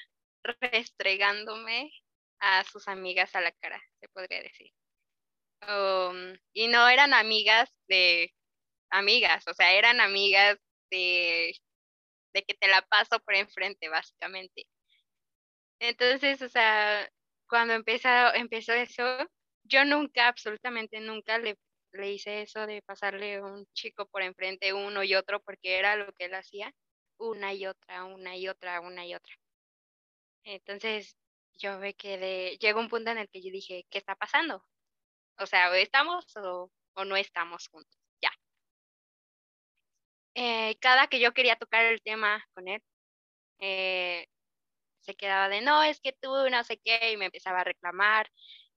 [0.44, 1.92] restregándome
[2.40, 4.72] a sus amigas a la cara, se podría decir.
[5.68, 8.34] Um, y no eran amigas de
[8.90, 10.58] amigas, o sea, eran amigas
[10.90, 11.54] de,
[12.34, 14.66] de que te la paso por enfrente, básicamente.
[15.80, 17.10] Entonces, o sea,
[17.48, 19.04] cuando empezó, empezó eso,
[19.64, 21.58] yo nunca, absolutamente nunca le,
[21.94, 26.12] le hice eso de pasarle un chico por enfrente uno y otro, porque era lo
[26.14, 26.74] que él hacía,
[27.18, 29.34] una y otra, una y otra, una y otra.
[30.44, 31.16] Entonces,
[31.54, 34.66] yo me quedé, llegó un punto en el que yo dije, ¿qué está pasando?
[35.40, 36.72] O sea, o estamos o,
[37.06, 38.32] no estamos juntos, ya.
[40.36, 42.82] Eh, cada que yo quería tocar el tema con él,
[43.60, 44.28] eh,
[45.02, 48.32] se quedaba de, no, es que tú no sé qué, y me empezaba a reclamar.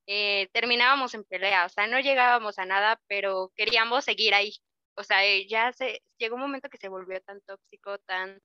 [0.06, 4.52] Eh, terminábamos en pelea, o sea, no llegábamos a nada, pero queríamos seguir ahí.
[4.96, 8.40] O sea, ya se llegó un momento que se volvió tan tóxico, tan,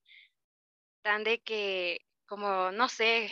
[1.02, 3.30] tan de que, como, no sé,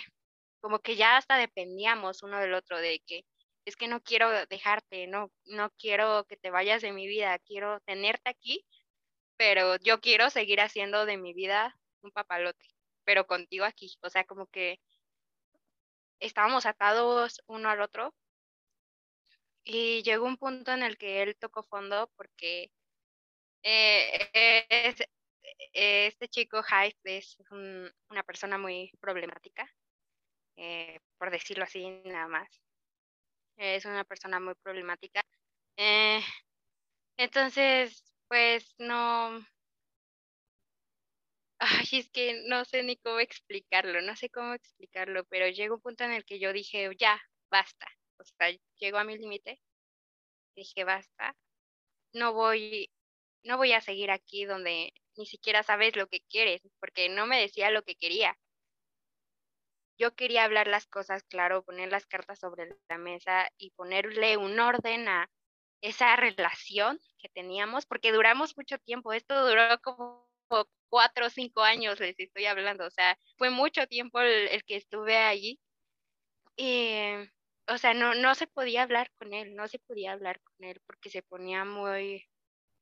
[0.61, 3.25] como que ya hasta dependíamos uno del otro, de que
[3.65, 7.81] es que no quiero dejarte, no, no quiero que te vayas de mi vida, quiero
[7.81, 8.67] tenerte aquí,
[9.37, 12.67] pero yo quiero seguir haciendo de mi vida un papalote,
[13.05, 14.81] pero contigo aquí, o sea, como que
[16.21, 18.15] estábamos atados uno al otro
[19.65, 22.71] y llegó un punto en el que él tocó fondo porque
[23.63, 24.31] eh,
[25.73, 29.69] este chico Heist es una persona muy problemática,
[30.57, 32.49] eh, por decirlo así nada más
[33.59, 35.23] es una persona muy problemática.
[35.77, 36.21] Eh,
[37.17, 39.41] entonces, pues no,
[41.59, 45.83] ay, es que no sé ni cómo explicarlo, no sé cómo explicarlo, pero llegó un
[45.83, 47.87] punto en el que yo dije, ya, basta,
[48.19, 49.61] o sea, llegó a mi límite,
[50.57, 51.37] dije, basta,
[52.13, 52.91] no voy,
[53.45, 57.41] no voy a seguir aquí donde ni siquiera sabes lo que quieres, porque no me
[57.41, 58.39] decía lo que quería.
[59.99, 64.61] Yo quería hablar las cosas claro, poner las cartas sobre la mesa y ponerle un
[64.61, 65.29] orden a
[65.83, 70.29] esa relación que teníamos, porque duramos mucho tiempo, esto duró como
[70.89, 75.17] cuatro o cinco años, les estoy hablando, o sea, fue mucho tiempo el, que estuve
[75.17, 75.61] allí.
[76.57, 77.15] Y,
[77.69, 80.81] o sea, no, no se podía hablar con él, no se podía hablar con él
[80.87, 82.27] porque se ponía muy,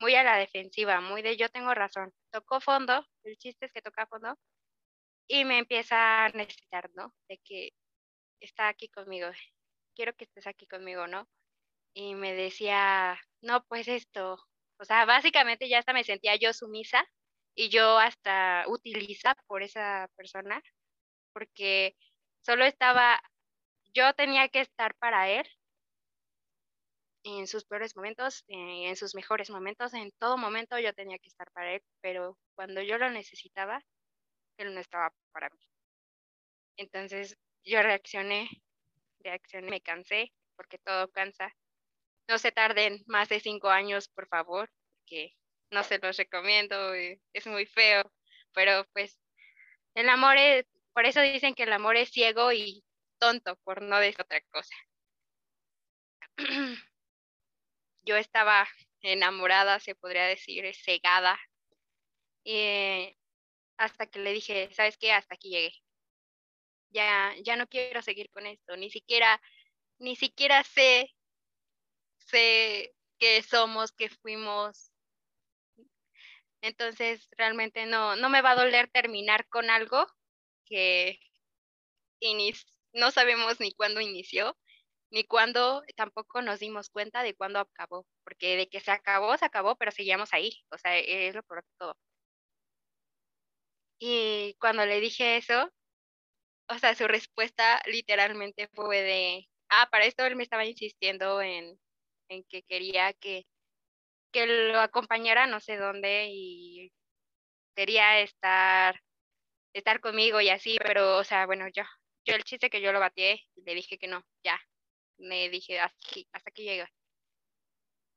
[0.00, 2.12] muy a la defensiva, muy de yo tengo razón.
[2.30, 4.36] Tocó fondo, el chiste es que toca fondo,
[5.28, 7.14] y me empieza a necesitar, ¿no?
[7.28, 7.70] De que
[8.40, 9.28] está aquí conmigo,
[9.94, 11.28] quiero que estés aquí conmigo, ¿no?
[11.94, 14.38] Y me decía, no, pues esto,
[14.78, 17.06] o sea, básicamente ya hasta me sentía yo sumisa
[17.56, 20.62] y yo hasta utiliza por esa persona,
[21.32, 21.96] porque
[22.42, 23.20] solo estaba,
[23.94, 25.46] yo tenía que estar para él
[27.24, 31.28] en sus peores momentos, eh, en sus mejores momentos, en todo momento yo tenía que
[31.28, 33.82] estar para él, pero cuando yo lo necesitaba,
[34.58, 35.58] él no estaba para mí.
[36.76, 38.48] Entonces yo reaccioné,
[39.20, 41.52] reaccioné, me cansé, porque todo cansa.
[42.28, 44.70] No se tarden más de cinco años, por favor,
[45.06, 45.34] que
[45.70, 48.10] no se los recomiendo, eh, es muy feo,
[48.52, 49.18] pero pues
[49.94, 52.84] el amor es, por eso dicen que el amor es ciego y
[53.18, 54.76] tonto, por no decir otra cosa.
[58.02, 58.68] Yo estaba
[59.02, 61.38] enamorada, se podría decir, cegada,
[62.44, 63.16] eh,
[63.78, 65.12] hasta que le dije, ¿sabes qué?
[65.12, 65.72] Hasta aquí llegué.
[66.90, 69.40] Ya, ya no quiero seguir con esto, ni siquiera,
[69.98, 71.14] ni siquiera sé,
[72.18, 74.92] sé que somos, que fuimos.
[76.66, 80.04] Entonces, realmente no, no me va a doler terminar con algo
[80.64, 81.20] que
[82.92, 84.56] no sabemos ni cuándo inició,
[85.10, 89.44] ni cuándo tampoco nos dimos cuenta de cuándo acabó, porque de que se acabó, se
[89.44, 91.96] acabó, pero seguíamos ahí, o sea, es lo por todo.
[93.98, 95.70] Y cuando le dije eso,
[96.68, 101.78] o sea, su respuesta literalmente fue de, ah, para esto él me estaba insistiendo en,
[102.28, 103.46] en que quería que,
[104.36, 106.92] que lo acompañara no sé dónde y
[107.74, 109.00] quería estar,
[109.72, 111.84] estar conmigo y así, pero, o sea, bueno, yo,
[112.26, 113.22] yo el chiste que yo lo batí
[113.54, 114.60] y le dije que no, ya,
[115.18, 116.90] me dije, hasta aquí, hasta aquí llega.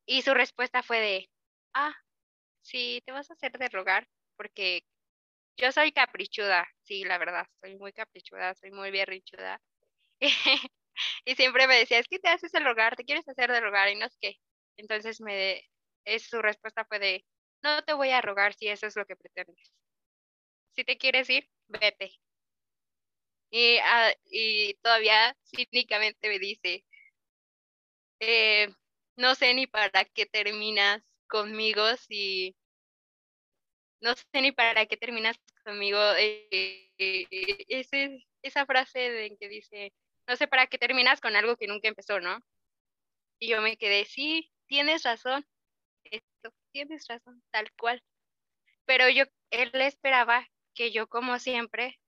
[0.06, 1.30] Y su respuesta fue de,
[1.74, 1.94] ah,
[2.62, 4.06] sí, te vas a hacer de rogar
[4.36, 4.82] porque
[5.56, 9.58] yo soy caprichuda, sí, la verdad, soy muy caprichuda, soy muy berrichuda.
[11.24, 13.88] y siempre me decía, es que te haces el rogar, te quieres hacer de rogar
[13.90, 14.36] y no es que.
[14.76, 15.62] Entonces me
[16.04, 17.24] es, su respuesta fue de,
[17.62, 19.72] no te voy a rogar si eso es lo que pretendes.
[20.74, 22.20] Si te quieres ir, vete.
[23.50, 26.84] Y, ah, y todavía cínicamente me dice,
[28.20, 28.68] eh,
[29.16, 32.56] no sé ni para qué terminas conmigo si
[34.00, 35.98] no sé ni para qué terminas conmigo.
[36.16, 39.92] Eh, eh, esa frase de que dice,
[40.26, 42.40] no sé para qué terminas con algo que nunca empezó, ¿no?
[43.38, 45.46] Y yo me quedé, sí, tienes razón,
[46.72, 48.02] tienes razón, tal cual.
[48.86, 51.98] Pero yo, él esperaba que yo, como siempre,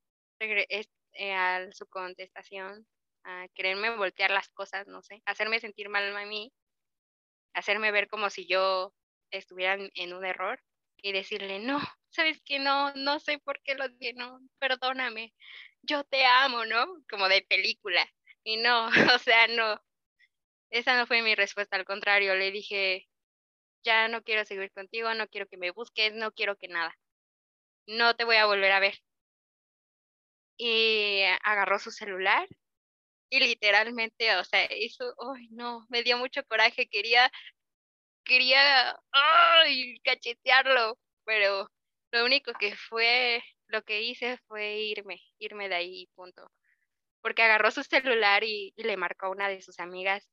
[0.41, 2.87] eh, a su contestación,
[3.25, 6.53] a quererme voltear las cosas, no sé, hacerme sentir mal a mí,
[7.55, 8.95] hacerme ver como si yo
[9.31, 10.61] estuviera en un error
[11.03, 15.35] y decirle, no, sabes que no, no sé por qué lo dije, no, perdóname,
[15.83, 16.87] yo te amo, ¿no?
[17.11, 18.09] Como de película.
[18.45, 19.81] Y no, o sea, no,
[20.71, 23.09] esa no fue mi respuesta, al contrario, le dije,
[23.85, 26.95] ya no quiero seguir contigo, no quiero que me busques, no quiero que nada,
[27.87, 28.95] no te voy a volver a ver.
[30.57, 32.49] Y agarró su celular
[33.31, 37.31] y literalmente, o sea, eso, ay, no, me dio mucho coraje, quería
[38.25, 41.69] quería ay, cachetearlo, pero
[42.13, 46.51] lo único que fue, lo que hice fue irme, irme de ahí, punto.
[47.23, 50.29] Porque agarró su celular y, le marcó a una de sus amigas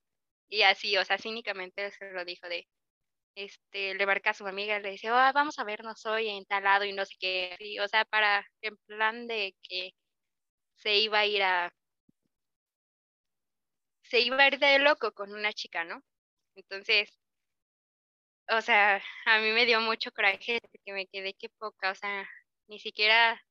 [0.50, 2.68] y así, o sea, cínicamente se lo dijo de,
[3.40, 6.64] este, le marca a su amiga, le dice, oh, vamos a vernos hoy en tal
[6.64, 9.92] lado y no sé qué, o sea, para, en plan de que
[10.76, 11.74] se iba a ir a,
[14.04, 16.04] se iba a ir de loco con una chica, ¿no?
[16.56, 17.18] Entonces,
[18.50, 22.28] o sea, a mí me dio mucho coraje que me quedé que poca, o sea,
[22.68, 23.42] ni siquiera,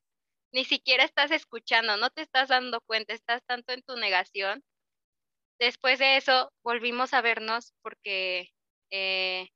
[0.52, 4.62] ni siquiera estás escuchando, no te estás dando cuenta, estás tanto en tu negación.
[5.58, 8.50] Después de eso, volvimos a vernos porque,
[8.90, 9.48] eh,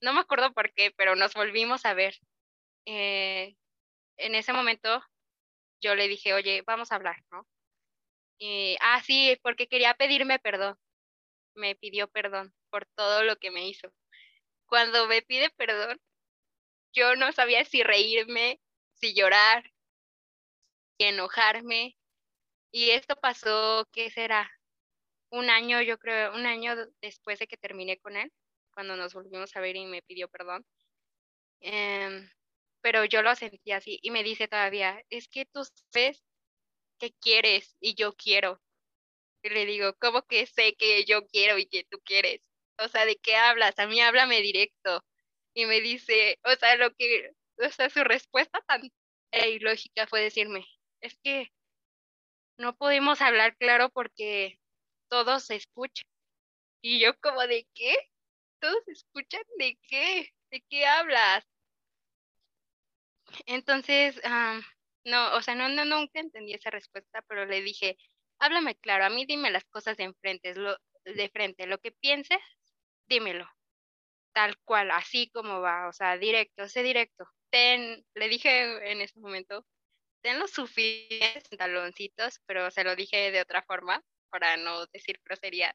[0.00, 2.16] no me acuerdo por qué, pero nos volvimos a ver.
[2.86, 3.56] Eh,
[4.18, 5.02] en ese momento,
[5.82, 7.46] yo le dije, oye, vamos a hablar, ¿no?
[8.38, 10.78] Y, ah, sí, porque quería pedirme perdón.
[11.54, 13.92] Me pidió perdón por todo lo que me hizo
[14.70, 16.00] cuando me pide perdón,
[16.94, 18.60] yo no sabía si reírme,
[18.94, 19.64] si llorar,
[20.96, 21.98] si enojarme.
[22.72, 24.50] Y esto pasó, ¿qué será?
[25.30, 28.32] Un año, yo creo, un año después de que terminé con él,
[28.70, 30.64] cuando nos volvimos a ver y me pidió perdón.
[31.60, 32.30] Em,
[32.82, 36.22] pero yo lo sentí así y me dice todavía, es que tú sabes
[36.98, 38.60] que quieres y yo quiero.
[39.42, 42.42] Y le digo, ¿cómo que sé que yo quiero y que tú quieres?
[42.80, 43.78] o sea, ¿de qué hablas?
[43.78, 45.04] A mí háblame directo.
[45.54, 48.82] Y me dice, o sea, lo que, o sea, su respuesta tan
[49.32, 50.66] ilógica fue decirme,
[51.00, 51.52] es que
[52.58, 54.58] no podemos hablar claro porque
[55.08, 56.06] todos se escuchan.
[56.82, 57.94] Y yo como, ¿de qué?
[58.60, 60.28] ¿Todos escuchan de qué?
[60.50, 61.44] ¿De qué hablas?
[63.46, 64.20] Entonces,
[65.04, 67.96] no, o sea, no, no, nunca entendí esa respuesta, pero le dije,
[68.38, 72.40] háblame claro, a mí dime las cosas de enfrente, lo, de frente, lo que pienses,
[73.08, 73.48] dímelo,
[74.32, 79.18] tal cual, así como va, o sea, directo, sé directo, ten, le dije en ese
[79.20, 79.66] momento,
[80.22, 85.74] ten los suficientes pantaloncitos, pero se lo dije de otra forma para no decir grosería.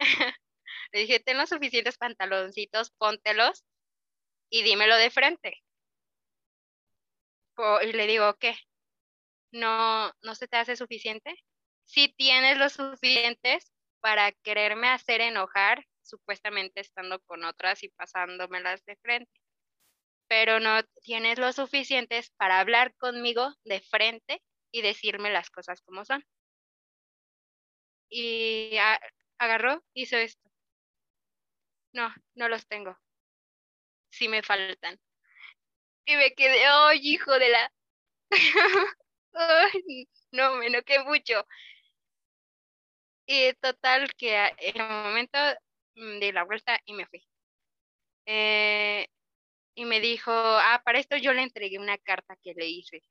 [0.92, 3.64] le dije, ten los suficientes pantaloncitos, póntelos
[4.50, 5.62] y dímelo de frente.
[7.84, 8.56] y le digo, ¿qué?
[9.52, 11.34] ¿No, ¿No se te hace suficiente?
[11.84, 18.96] Si tienes los suficientes para quererme hacer enojar, supuestamente estando con otras y pasándomelas de
[18.96, 19.42] frente
[20.32, 26.06] pero no tienes lo suficientes para hablar conmigo de frente y decirme las cosas como
[26.06, 26.24] son.
[28.08, 28.78] Y
[29.36, 30.51] agarró, hizo esto.
[31.92, 32.98] No, no los tengo.
[34.10, 34.98] Sí me faltan.
[36.06, 37.72] Y me quedé, ¡ay, hijo de la!
[40.32, 41.46] no, me enoqué mucho.
[43.26, 45.38] Y total que en el momento
[45.94, 47.24] mm, de la vuelta y me fui.
[48.26, 49.06] Eh,
[49.74, 53.02] y me dijo, ah, para esto yo le entregué una carta que le hice.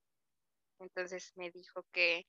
[0.79, 2.27] Entonces me dijo que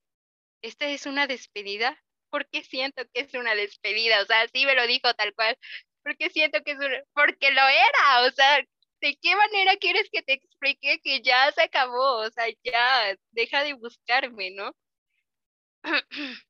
[0.62, 1.98] esta es una despedida,
[2.30, 5.58] porque siento que es una despedida, o sea, sí me lo dijo tal cual,
[6.02, 8.58] porque siento que es una, porque lo era, o sea,
[9.00, 12.18] ¿de qué manera quieres que te explique que ya se acabó?
[12.20, 14.72] O sea, ya, deja de buscarme, ¿no?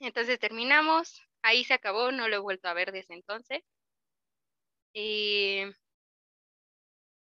[0.00, 3.62] Entonces terminamos, ahí se acabó, no lo he vuelto a ver desde entonces.
[4.92, 5.62] Y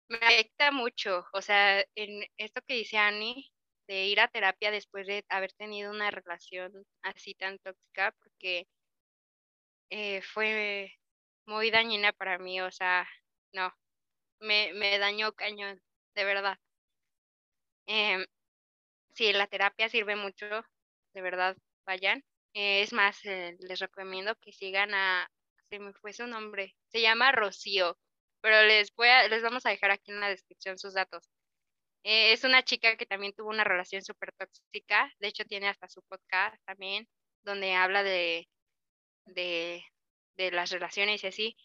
[0.08, 3.50] me afecta mucho, o sea, en esto que dice Annie,
[3.86, 8.66] de ir a terapia después de haber tenido una relación así tan tóxica, porque
[9.90, 10.92] eh, fue
[11.50, 13.08] muy dañina para mí, o sea,
[13.52, 13.72] no,
[14.40, 15.80] me, me dañó cañón,
[16.14, 16.58] de verdad.
[17.86, 18.24] Eh,
[19.14, 20.46] sí, la terapia sirve mucho,
[21.14, 22.24] de verdad, vayan.
[22.54, 25.30] Eh, es más, eh, les recomiendo que sigan a,
[25.70, 27.98] se me fue su nombre, se llama Rocío
[28.40, 31.30] pero les voy a, les vamos a dejar aquí en la descripción sus datos.
[32.04, 35.88] Eh, es una chica que también tuvo una relación súper tóxica, de hecho tiene hasta
[35.88, 37.08] su podcast también,
[37.44, 38.48] donde habla de,
[39.26, 39.84] de,
[40.40, 41.56] de las relaciones y así.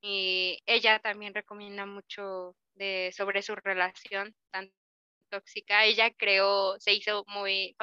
[0.00, 4.72] Y ella también recomienda mucho de, sobre su relación tan
[5.30, 5.84] tóxica.
[5.84, 7.76] Ella creó, se hizo muy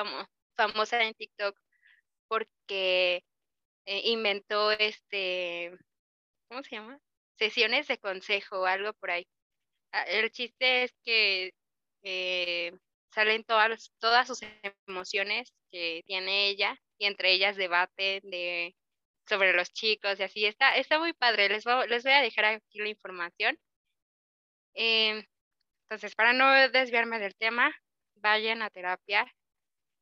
[0.55, 1.57] famosa en TikTok
[2.27, 3.23] porque
[3.85, 5.71] eh, inventó este,
[6.47, 6.99] ¿cómo se llama?
[7.37, 9.25] sesiones de consejo o algo por ahí.
[9.93, 11.53] Ah, el chiste es que
[12.03, 12.73] eh,
[13.13, 14.41] salen todas, todas sus
[14.87, 18.75] emociones que tiene ella y entre ellas debaten de,
[19.29, 20.45] sobre los chicos y así.
[20.45, 21.49] Está, está muy padre.
[21.49, 23.57] Les, voy, les voy a dejar aquí la información.
[24.73, 25.23] Em,
[25.83, 27.75] entonces, para no desviarme del tema,
[28.15, 29.25] vayan a terapia.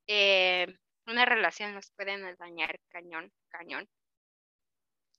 [0.08, 0.68] Eh,
[1.08, 3.90] una relación nos pueden dañar cañón, cañón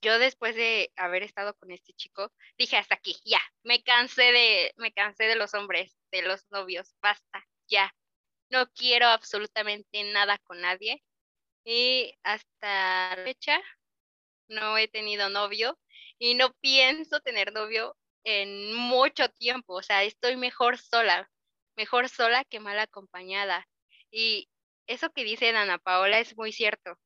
[0.01, 4.73] yo después de haber estado con este chico, dije hasta aquí, ya, me cansé de,
[4.77, 7.92] me cansé de los hombres, de los novios, basta, ya.
[8.51, 11.03] No quiero absolutamente nada con nadie.
[11.64, 13.61] Y hasta la fecha
[14.48, 15.78] no he tenido novio
[16.18, 19.74] y no pienso tener novio en mucho tiempo.
[19.74, 21.30] O sea, estoy mejor sola,
[21.76, 23.66] mejor sola que mal acompañada.
[24.11, 24.48] Y
[24.87, 26.98] eso que dice Ana Paola es muy cierto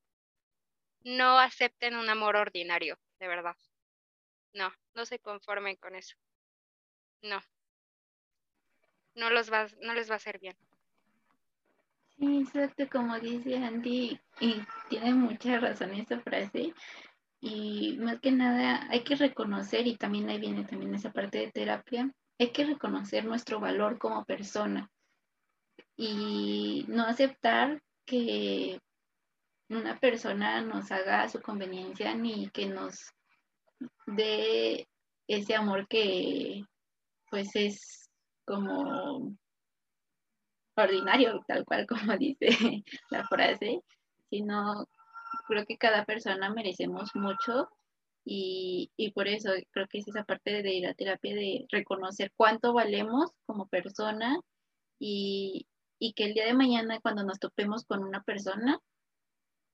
[1.05, 3.57] no acepten un amor ordinario, de verdad.
[4.55, 6.16] No, no se conformen con eso.
[7.22, 7.40] No.
[9.14, 10.57] No, va, no les va a hacer bien.
[12.18, 16.72] Sí, exacto, como dice Andy, y tiene mucha razón esa frase.
[17.44, 21.50] Y más que nada hay que reconocer, y también ahí viene también esa parte de
[21.50, 24.88] terapia, hay que reconocer nuestro valor como persona
[25.96, 28.81] y no aceptar que
[29.68, 33.11] una persona nos haga a su conveniencia ni que nos
[34.07, 34.87] dé
[35.26, 36.62] ese amor que
[37.28, 38.09] pues es
[38.44, 39.37] como
[40.76, 43.81] ordinario, tal cual como dice la frase,
[44.31, 44.87] sino
[45.53, 47.69] creo que cada persona merecemos mucho
[48.25, 52.73] y, por eso creo que es esa parte de ir a terapia de reconocer cuánto
[52.73, 54.40] valemos como persona
[54.98, 55.67] y,
[55.98, 58.79] y que el día de mañana cuando nos topemos con una persona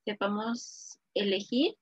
[0.05, 1.77] sepamos elegir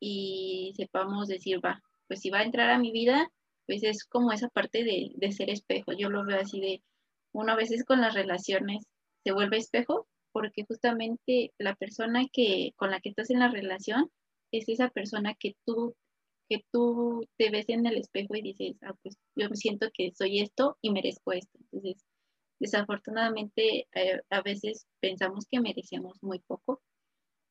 [0.00, 3.30] y sepamos decir, va, pues si va a entrar a mi vida,
[3.66, 5.92] pues es como esa parte de, de ser espejo.
[5.92, 6.82] Yo lo veo así de,
[7.32, 8.86] uno a veces con las relaciones
[9.22, 14.10] se vuelve espejo porque justamente la persona que, con la que estás en la relación
[14.52, 15.96] es esa persona que tú,
[16.46, 20.40] que tú te ves en el espejo y dices, ah, pues yo siento que soy
[20.40, 21.58] esto y merezco esto.
[21.58, 22.04] Entonces,
[22.60, 26.82] desafortunadamente, eh, a veces pensamos que merecemos muy poco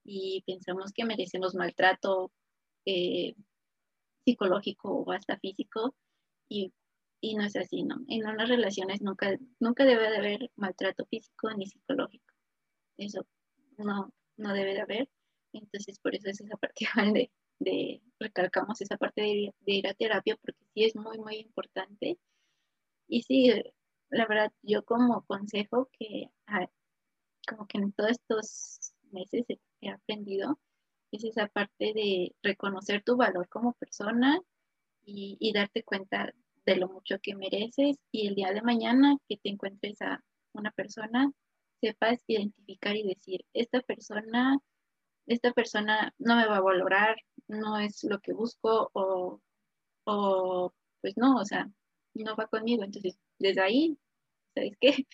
[0.04, 2.32] y pensamos que merecemos maltrato
[2.86, 3.34] eh,
[4.26, 5.96] psicológico o hasta físico
[6.48, 6.72] y,
[7.20, 7.96] y no es así, ¿no?
[8.10, 12.25] En unas relaciones nunca, nunca debe de haber maltrato físico ni psicológico.
[12.98, 13.26] Eso
[13.78, 15.10] no, no debe de haber.
[15.54, 20.38] Entonces, por eso es esa parte de, de recalcamos esa parte de, ir a terapia,
[20.38, 22.18] porque sí es muy, muy importante.
[23.08, 23.52] Y sí,
[24.10, 26.70] la verdad, yo como consejo que ah,
[27.48, 29.46] como que en todos estos meses
[29.82, 30.60] he aprendido
[31.12, 34.42] es esa parte de reconocer tu valor como persona
[35.08, 36.34] y darte cuenta
[36.66, 40.24] de lo mucho que mereces y el día de mañana que te encuentres a
[40.54, 41.32] una persona,
[41.82, 44.58] sepas identificar y decir, esta persona,
[45.28, 47.18] esta persona no me va a valorar,
[47.48, 49.42] no es lo que busco o,
[50.06, 51.70] o pues no, o sea,
[52.16, 52.84] no va conmigo.
[52.84, 53.98] Entonces, desde ahí,
[54.56, 54.92] ¿sabes qué?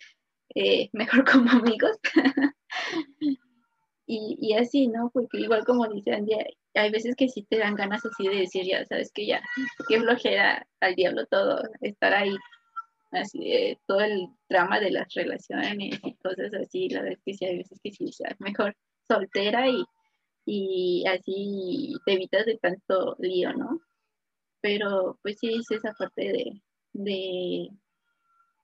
[0.53, 1.97] Eh, mejor como amigos.
[4.05, 5.09] y, y, así, ¿no?
[5.14, 6.34] Porque igual como dice Andy,
[6.74, 9.41] hay veces que sí te dan ganas así de decir, ya sabes que ya,
[9.88, 12.36] qué flojera al diablo todo, estar ahí,
[13.12, 17.34] así de todo el drama de las relaciones y cosas así, la verdad es que
[17.34, 18.76] sí, hay veces que sí, o sea, mejor
[19.07, 19.84] soltera y,
[20.45, 23.80] y así te evitas de tanto lío, ¿no?
[24.62, 26.62] Pero pues sí es esa parte de,
[26.93, 27.70] de,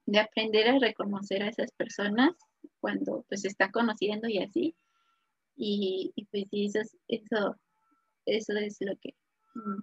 [0.05, 2.31] de aprender a reconocer a esas personas
[2.79, 4.75] cuando pues se están conociendo y así.
[5.55, 7.55] Y, y pues sí, eso, eso
[8.27, 9.15] eso es lo que
[9.55, 9.81] mm,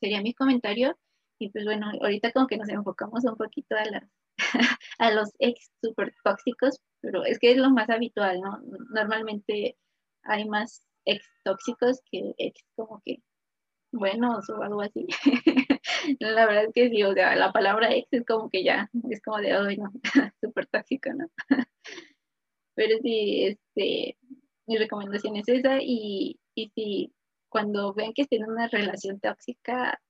[0.00, 0.98] sería mi comentario.
[1.38, 4.04] Y pues bueno, ahorita como que nos enfocamos un poquito a, las,
[4.98, 8.60] a los ex super tóxicos, pero es que es lo más habitual, ¿no?
[8.90, 9.76] Normalmente
[10.22, 13.22] hay más ex tóxicos que ex como que
[13.92, 15.06] buenos o algo así.
[16.20, 19.22] la verdad es que sí, o sea, la palabra ex es como que ya, es
[19.22, 19.90] como de, ay, no,
[20.42, 21.26] súper tóxico, ¿no?
[22.74, 24.16] pero sí, este,
[24.66, 27.12] mi recomendación es esa y, y si
[27.48, 30.00] cuando ven que tienen una relación tóxica,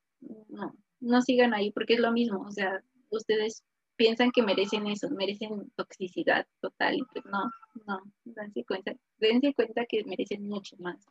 [0.48, 3.64] no, no sigan ahí porque es lo mismo, o sea, ustedes
[3.96, 7.50] piensan que merecen eso, merecen toxicidad total y pues no,
[7.86, 11.04] no, dense cuenta, dense cuenta que merecen mucho más.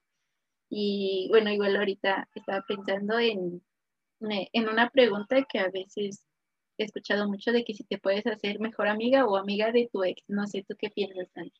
[0.70, 3.62] Y bueno, igual ahorita estaba pensando en,
[4.22, 6.26] en una pregunta que a veces
[6.78, 10.04] he escuchado mucho de que si te puedes hacer mejor amiga o amiga de tu
[10.04, 11.54] ex, no sé tú qué piensas, Andy.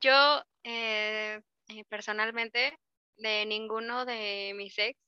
[0.00, 2.78] Yo eh, eh, personalmente
[3.16, 4.98] de ninguno de mis ex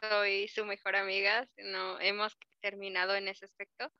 [0.00, 3.92] soy su mejor amiga, no hemos terminado en ese aspecto,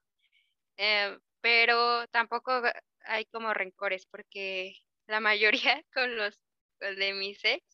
[0.76, 2.62] eh, pero tampoco
[3.04, 4.74] hay como rencores porque
[5.06, 6.40] la mayoría con los
[6.80, 7.64] de mis ex,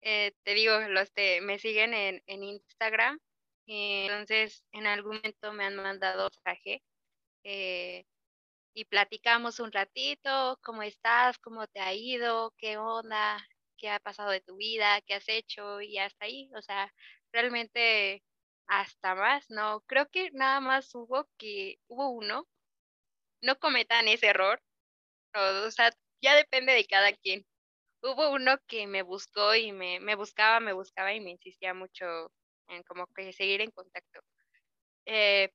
[0.00, 3.18] te digo, los que me siguen en, en Instagram,
[3.66, 6.82] entonces en algún momento me han mandado mensaje
[8.76, 13.38] y platicamos un ratito, cómo estás, cómo te ha ido, qué onda,
[13.78, 16.92] qué ha pasado de tu vida, qué has hecho y hasta ahí, o sea,
[17.32, 18.22] realmente
[18.68, 22.46] hasta más, no, creo que nada más hubo que, hubo uno,
[23.42, 24.60] no cometan ese error,
[25.34, 27.46] o, sea, ya depende de cada quien.
[28.02, 32.06] Hubo uno que me buscó y me, me buscaba, me buscaba y me insistía mucho
[32.68, 34.20] en como que seguir en contacto.
[35.06, 35.50] Eh,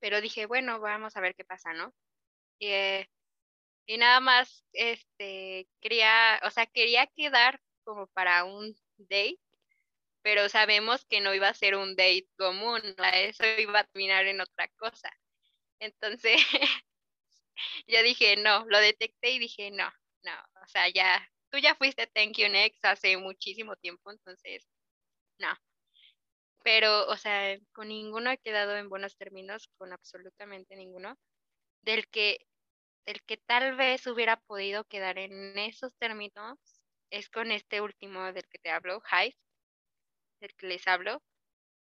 [0.00, 1.94] pero dije, bueno, vamos a ver qué pasa, ¿no?
[2.60, 3.06] Eh,
[3.90, 9.40] y nada más, este, quería, o sea, quería quedar como para un date,
[10.22, 12.80] pero sabemos que no iba a ser un date común,
[13.14, 15.10] eso iba a terminar en otra cosa.
[15.80, 16.36] Entonces,
[17.88, 19.90] yo dije, no, lo detecté y dije, no,
[20.22, 24.68] no, o sea, ya, tú ya fuiste Thank You Next hace muchísimo tiempo, entonces,
[25.38, 25.52] no,
[26.62, 31.18] pero, o sea, con ninguno he quedado en buenos términos, con absolutamente ninguno,
[31.82, 32.46] del que,
[33.06, 36.58] del que tal vez hubiera podido quedar en esos términos
[37.10, 39.36] es con este último del que te hablo, Hive,
[40.40, 41.22] del que les hablo,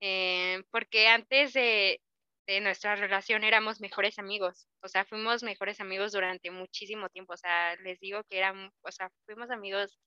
[0.01, 2.03] eh, porque antes de,
[2.47, 7.37] de nuestra relación éramos mejores amigos, o sea, fuimos mejores amigos durante muchísimo tiempo, o
[7.37, 9.99] sea, les digo que eran, o sea, fuimos amigos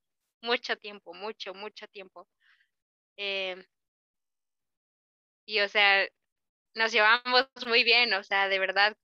[0.41, 2.27] mucho tiempo, mucho, mucho tiempo.
[3.17, 3.55] Eh,
[5.45, 6.07] y o sea,
[6.75, 8.97] nos llevamos muy bien, o sea, de verdad,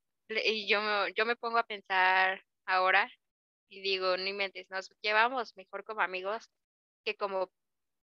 [0.44, 3.10] y yo, yo me pongo a pensar ahora
[3.70, 6.50] y digo, no inventes, nos llevamos mejor como amigos
[7.06, 7.52] que como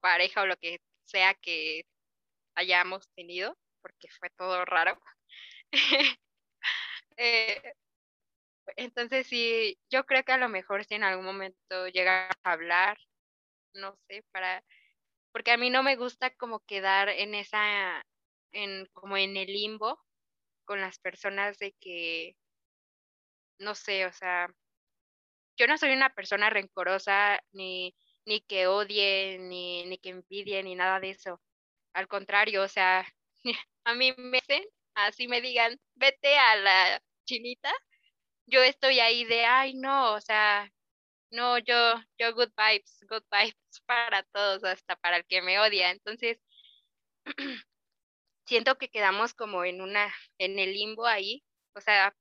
[0.01, 1.85] pareja o lo que sea que
[2.57, 5.01] hayamos tenido, porque fue todo raro.
[7.17, 7.75] Eh,
[8.77, 12.99] entonces sí, yo creo que a lo mejor si en algún momento llega a hablar,
[13.75, 14.65] no sé, para,
[15.33, 18.05] porque a mí no me gusta como quedar en esa
[18.53, 19.99] en, como en el limbo
[20.71, 22.37] con las personas de que,
[23.59, 24.49] no sé, o sea,
[25.57, 27.95] yo no soy una persona rencorosa, ni,
[28.25, 31.41] ni que odie, ni, ni que envidie, ni nada de eso.
[31.95, 33.07] al contrario, o sea,
[33.85, 34.65] a mí me dicen,
[34.95, 37.73] así me digan, vete a la chinita,
[38.47, 40.71] yo estoy ahí de, ay, no, o sea,
[41.33, 41.75] no, yo,
[42.19, 43.57] yo good vibes, good vibes
[43.87, 45.91] para todos, hasta para el que me odia.
[45.93, 46.39] Entonces,
[48.51, 51.45] siento que quedamos como en una, en el limbo ahí,
[51.75, 52.17] o sea,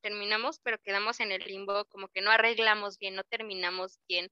[0.00, 4.30] terminamos, pero quedamos en el limbo, como que no arreglamos bien, no terminamos bien,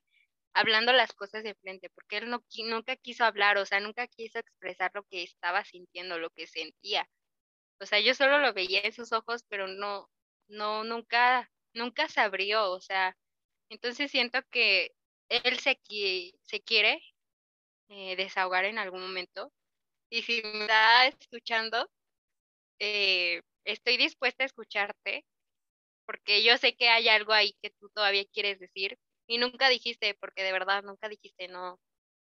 [0.55, 4.39] hablando las cosas de frente, porque él no, nunca quiso hablar, o sea, nunca quiso
[4.39, 7.07] expresar lo que estaba sintiendo, lo que sentía.
[7.81, 10.09] O sea, yo solo lo veía en sus ojos, pero no,
[10.49, 13.15] no, nunca, nunca se abrió, o sea,
[13.69, 14.93] entonces siento que
[15.29, 15.79] él se,
[16.45, 17.03] se quiere
[17.91, 19.53] eh, desahogar en algún momento.
[20.11, 21.89] Y si me está escuchando,
[22.81, 25.25] eh, estoy dispuesta a escucharte,
[26.07, 28.99] porque yo sé que hay algo ahí que tú todavía quieres decir
[29.29, 31.81] y nunca dijiste, porque de verdad nunca dijiste, no,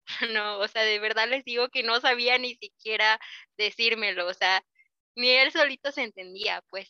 [0.34, 3.20] no, o sea, de verdad les digo que no sabía ni siquiera
[3.58, 4.64] decírmelo, o sea,
[5.16, 6.90] ni él solito se entendía, pues.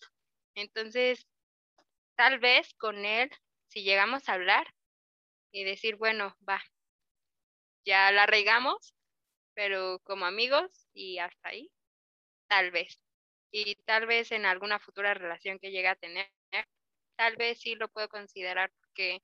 [0.56, 1.28] Entonces,
[2.16, 3.30] tal vez con él,
[3.70, 4.68] si llegamos a hablar
[5.52, 6.64] y decir, bueno, va,
[7.86, 8.94] ya la regamos,
[9.62, 11.72] pero como amigos y hasta ahí,
[12.47, 12.99] tal vez.
[13.51, 16.28] Y tal vez en alguna futura relación que llegue a tener,
[17.16, 19.22] tal vez sí lo puedo considerar porque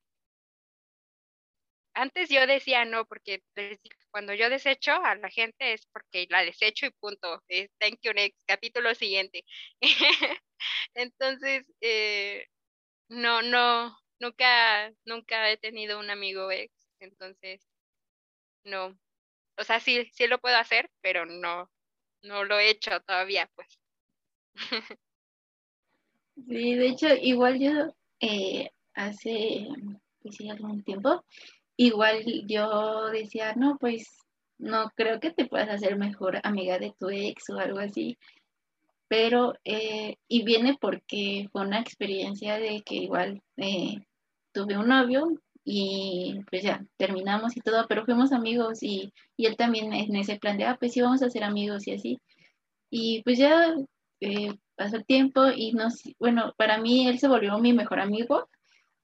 [1.96, 3.42] antes yo decía no, porque
[4.12, 7.44] cuando yo desecho a la gente es porque la desecho y punto.
[7.80, 9.44] thank you next, capítulo siguiente.
[10.94, 12.46] Entonces, eh,
[13.10, 17.68] no, no, nunca, nunca he tenido un amigo ex, entonces,
[18.64, 18.96] no.
[19.58, 21.70] O sea, sí, sí lo puedo hacer, pero no,
[22.22, 23.80] no lo he hecho todavía, pues.
[26.48, 27.72] Sí, de hecho, igual yo
[28.20, 29.68] eh, hace,
[30.22, 31.26] pues algún tiempo,
[31.76, 34.06] igual yo decía, no, pues
[34.60, 38.18] no creo que te puedas hacer mejor amiga de tu ex o algo así.
[39.08, 43.96] Pero, eh, y viene porque fue una experiencia de que igual eh,
[44.52, 45.28] tuve un novio
[45.70, 50.38] y pues ya terminamos y todo, pero fuimos amigos y, y él también en ese
[50.38, 52.22] plan de, ah, pues sí, vamos a ser amigos y así.
[52.90, 53.76] Y pues ya
[54.22, 58.48] eh, pasó el tiempo y nos, bueno, para mí él se volvió mi mejor amigo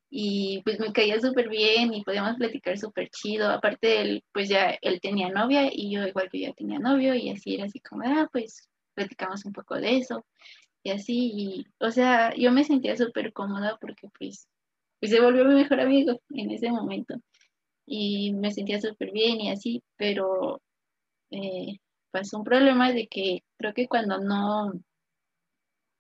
[0.10, 3.50] y pues me caía súper bien y podíamos platicar súper chido.
[3.52, 7.30] Aparte, él, pues ya él tenía novia y yo igual que ya tenía novio y
[7.30, 10.26] así era así como, ah, pues platicamos un poco de eso
[10.84, 11.32] y así.
[11.36, 14.48] Y, o sea, yo me sentía súper cómoda porque pues,
[15.04, 17.16] pues se volvió mi mejor amigo en ese momento
[17.86, 20.62] y me sentía súper bien y así, pero
[21.30, 21.80] eh,
[22.10, 24.72] pasó un problema de que creo que cuando no,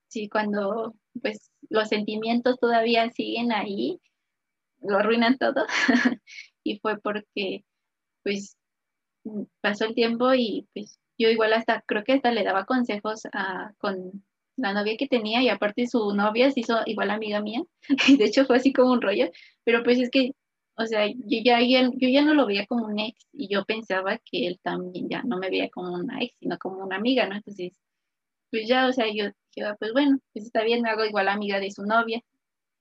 [0.08, 3.99] sí, cuando pues los sentimientos todavía siguen ahí,
[4.80, 5.66] lo arruinan todo.
[6.64, 7.66] y fue porque,
[8.24, 8.56] pues,
[9.60, 13.74] pasó el tiempo y pues yo igual hasta, creo que hasta le daba consejos a,
[13.80, 14.24] con
[14.58, 17.62] la novia que tenía y aparte su novia se hizo igual amiga mía.
[18.08, 19.30] Y de hecho fue así como un rollo,
[19.64, 20.32] pero pues es que,
[20.78, 24.20] o sea, yo ya, yo ya no lo veía como un ex y yo pensaba
[24.20, 27.36] que él también ya no me veía como una ex, sino como una amiga, ¿no?
[27.36, 27.74] Entonces,
[28.51, 31.60] pues ya, o sea, yo dije, pues bueno, pues está bien, me hago igual amiga
[31.60, 32.22] de su novia.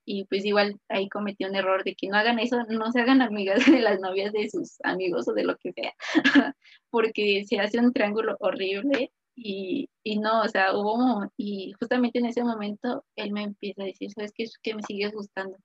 [0.05, 3.23] Y pues igual ahí cometí un error de que no hagan eso, no se hagan
[3.23, 5.95] amigas de las novias de sus amigos o de lo que sea,
[6.91, 12.27] porque se hace un triángulo horrible y, y, no, o sea, hubo, y justamente en
[12.27, 14.47] ese momento él me empieza a decir, ¿sabes qué?
[14.63, 15.57] Que me sigues gustando.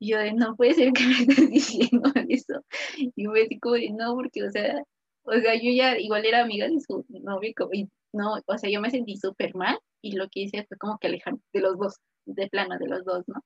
[0.00, 2.64] Y yo de, no puede ser que me estés diciendo eso.
[2.98, 4.82] Y me digo, no, porque, o sea,
[5.24, 8.80] o sea, yo ya igual era amiga de su novio y no, o sea, yo
[8.80, 11.96] me sentí súper mal y lo que hice fue como que alejarme de los dos,
[12.26, 13.40] de plano de los dos, ¿no?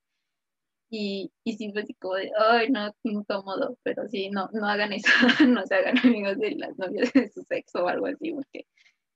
[0.91, 4.93] Y, y sí fue así como de, ay, no, incómodo, pero sí, no, no hagan
[4.93, 5.09] eso,
[5.49, 8.67] no se hagan amigos de las novias de su sexo o algo así, porque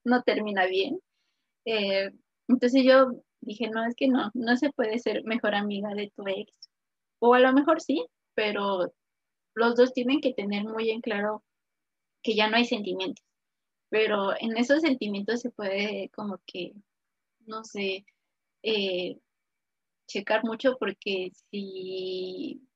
[0.04, 1.00] no termina bien.
[1.66, 2.10] Eh,
[2.48, 6.26] entonces yo dije, no, es que no, no se puede ser mejor amiga de tu
[6.26, 6.52] ex.
[7.20, 8.92] O a lo mejor sí, pero
[9.54, 11.44] los dos tienen que tener muy en claro
[12.22, 13.24] que ya no hay sentimientos
[13.92, 16.72] pero en esos sentimientos se puede como que,
[17.40, 18.06] no sé,
[18.62, 19.18] eh,
[20.08, 22.66] checar mucho porque si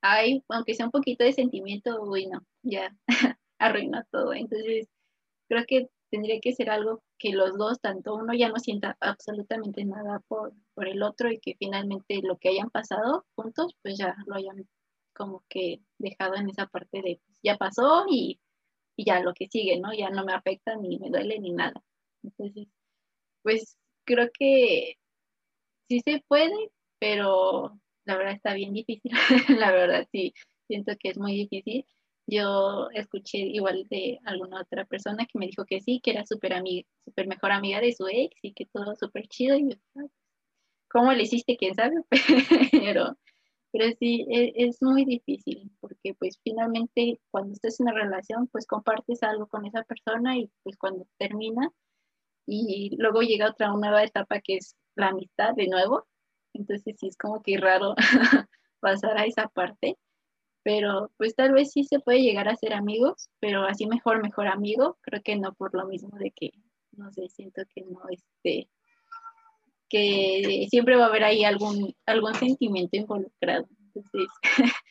[0.00, 2.92] hay, aunque sea un poquito de sentimiento, bueno, ya
[3.60, 4.34] arruina todo.
[4.34, 4.88] Entonces,
[5.48, 9.84] creo que tendría que ser algo que los dos, tanto uno ya no sienta absolutamente
[9.84, 14.16] nada por, por el otro y que finalmente lo que hayan pasado juntos, pues ya
[14.26, 14.68] lo hayan
[15.14, 18.38] como que dejado en esa parte de, pues, ya pasó y
[18.96, 19.92] y ya lo que sigue, ¿no?
[19.92, 21.82] Ya no me afecta ni me duele ni nada.
[22.22, 22.68] Entonces,
[23.42, 24.96] pues creo que
[25.88, 29.12] sí se puede, pero la verdad está bien difícil,
[29.60, 30.34] la verdad sí,
[30.66, 31.86] siento que es muy difícil,
[32.26, 36.54] yo escuché igual de alguna otra persona que me dijo que sí, que era súper
[36.54, 39.56] amiga, súper mejor amiga de su ex y que todo súper chido.
[39.56, 40.08] Y yo,
[40.90, 41.56] ¿cómo le hiciste?
[41.56, 41.96] ¿Quién sabe?
[42.72, 43.16] pero,
[43.72, 48.66] pero sí, es, es, muy difícil porque pues finalmente cuando estás en una relación, pues
[48.66, 51.70] compartes algo con esa persona y pues cuando termina
[52.46, 56.06] y luego llega otra nueva etapa que es la amistad de nuevo.
[56.54, 57.94] Entonces sí es como que raro
[58.80, 59.96] pasar a esa parte
[60.66, 64.48] pero pues tal vez sí se puede llegar a ser amigos, pero así mejor, mejor
[64.48, 66.50] amigo, creo que no por lo mismo de que,
[66.90, 68.68] no sé, siento que no, este,
[69.88, 73.68] que siempre va a haber ahí algún, algún sentimiento involucrado.
[73.78, 74.28] Entonces,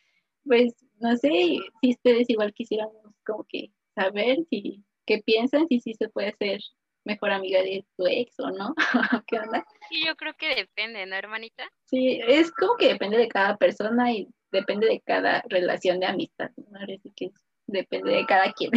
[0.44, 2.96] pues no sé si ustedes igual quisiéramos
[3.26, 6.58] como que saber si, qué piensan, si sí se puede ser
[7.04, 8.74] mejor amiga de tu ex o no,
[9.26, 9.62] ¿qué onda?
[9.90, 11.70] Sí, yo creo que depende, ¿no, hermanita?
[11.84, 16.50] Sí, es como que depende de cada persona y depende de cada relación de amistad,
[16.56, 16.78] ¿no?
[16.80, 17.30] Así que
[17.66, 18.70] depende de cada quien.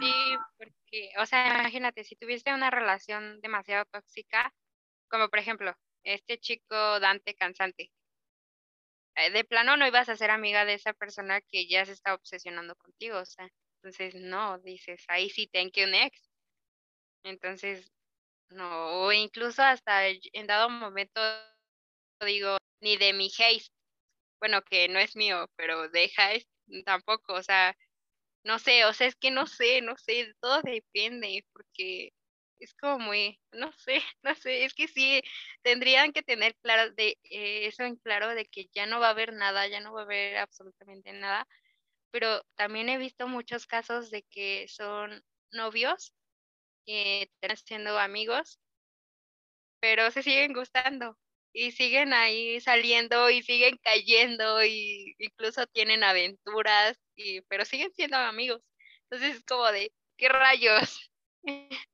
[0.00, 0.12] Sí,
[0.56, 4.54] porque, o sea, imagínate, si tuviste una relación demasiado tóxica,
[5.08, 7.90] como por ejemplo, este chico Dante Cansante,
[9.16, 12.14] eh, de plano no ibas a ser amiga de esa persona que ya se está
[12.14, 13.48] obsesionando contigo, o sea,
[13.82, 16.24] entonces no, dices, ahí sí, thank you next.
[17.24, 17.92] Entonces,
[18.50, 21.20] no, o incluso hasta en dado momento
[22.24, 23.70] digo, ni de mi haste,
[24.40, 26.30] bueno, que no es mío, pero deja
[26.84, 27.76] tampoco, o sea,
[28.44, 32.12] no sé, o sea, es que no sé, no sé, todo depende, porque
[32.58, 35.22] es como muy, no sé, no sé, es que sí,
[35.62, 39.10] tendrían que tener claro de eh, eso en claro de que ya no va a
[39.10, 41.46] haber nada, ya no va a haber absolutamente nada,
[42.10, 46.14] pero también he visto muchos casos de que son novios,
[46.86, 48.60] que están siendo amigos,
[49.80, 51.16] pero se siguen gustando,
[51.52, 58.16] y siguen ahí saliendo y siguen cayendo y incluso tienen aventuras, y, pero siguen siendo
[58.16, 58.62] amigos.
[59.04, 61.10] Entonces es como de, ¿qué rayos?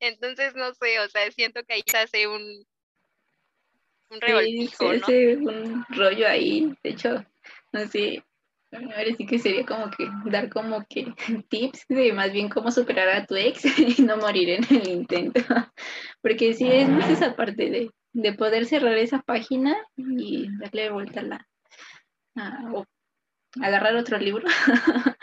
[0.00, 2.64] Entonces no sé, o sea, siento que ahí se hace un,
[4.10, 5.06] un revoltijo, ¿no?
[5.06, 7.24] un rollo ahí, de hecho,
[7.72, 8.22] no sé,
[8.72, 11.06] ahora sí que sería como que dar como que
[11.48, 13.64] tips de más bien cómo superar a tu ex
[13.98, 15.40] y no morir en el intento,
[16.20, 21.20] porque sí es más esa parte de de poder cerrar esa página y darle vuelta
[21.20, 21.46] a la,
[22.74, 22.84] o
[23.60, 24.46] agarrar otro libro.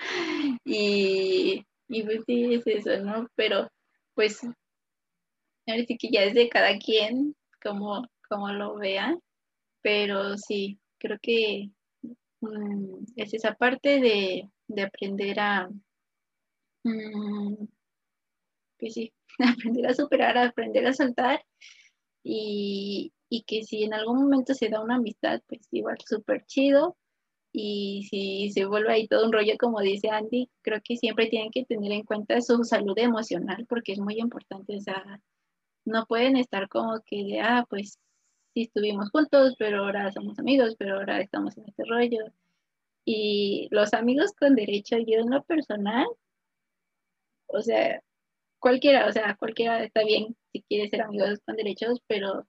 [0.66, 3.28] y, y pues sí, es eso, ¿no?
[3.36, 3.70] Pero
[4.16, 4.44] pues
[5.68, 9.16] ahora sí que ya es de cada quien como, como lo vea,
[9.82, 11.70] pero sí, creo que
[12.42, 14.50] mm, es esa parte de,
[14.84, 15.70] aprender a,
[16.84, 17.56] mm,
[18.80, 21.44] pues sí, aprender a superar, aprender a soltar
[22.32, 26.98] y, que si en algún momento se da una amistad, pues igual súper chido.
[27.52, 31.52] Y si se vuelve ahí todo un rollo, como dice Andy, creo que siempre tienen
[31.52, 34.78] que tener en cuenta su salud emocional porque es muy importante.
[34.78, 35.22] O sea,
[35.86, 38.00] no pueden estar como que de, ah, pues
[38.54, 42.20] sí estuvimos juntos, pero ahora somos amigos, pero ahora estamos en este rollo.
[43.06, 46.08] Y los amigos con derecho, yo en lo personal,
[47.48, 48.02] o sea,
[48.60, 52.48] cualquiera, o sea, cualquiera está bien si quiere ser amigos con derechos, pero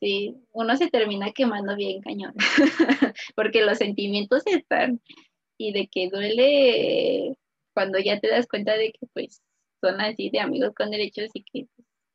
[0.00, 2.34] sí, uno se termina quemando bien cañón,
[3.36, 5.00] porque los sentimientos están
[5.58, 7.36] y de que duele
[7.74, 9.42] cuando ya te das cuenta de que pues
[9.80, 11.68] son así de amigos con derechos y que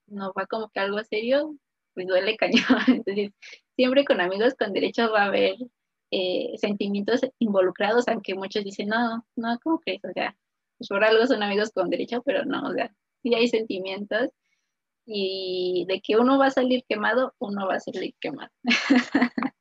[0.08, 1.56] no va como que algo serio,
[1.94, 2.82] pues duele cañón.
[2.88, 3.32] Entonces,
[3.76, 5.56] siempre con amigos con derechos va a haber
[6.12, 10.04] eh, sentimientos involucrados, aunque muchos dicen, no, no, ¿cómo crees?
[10.04, 10.36] O sea,
[10.78, 12.94] pues por algo son amigos con derecho, pero no, o sea,
[13.24, 14.30] sí hay sentimientos
[15.06, 18.52] y de que uno va a salir quemado, uno va a salir quemado.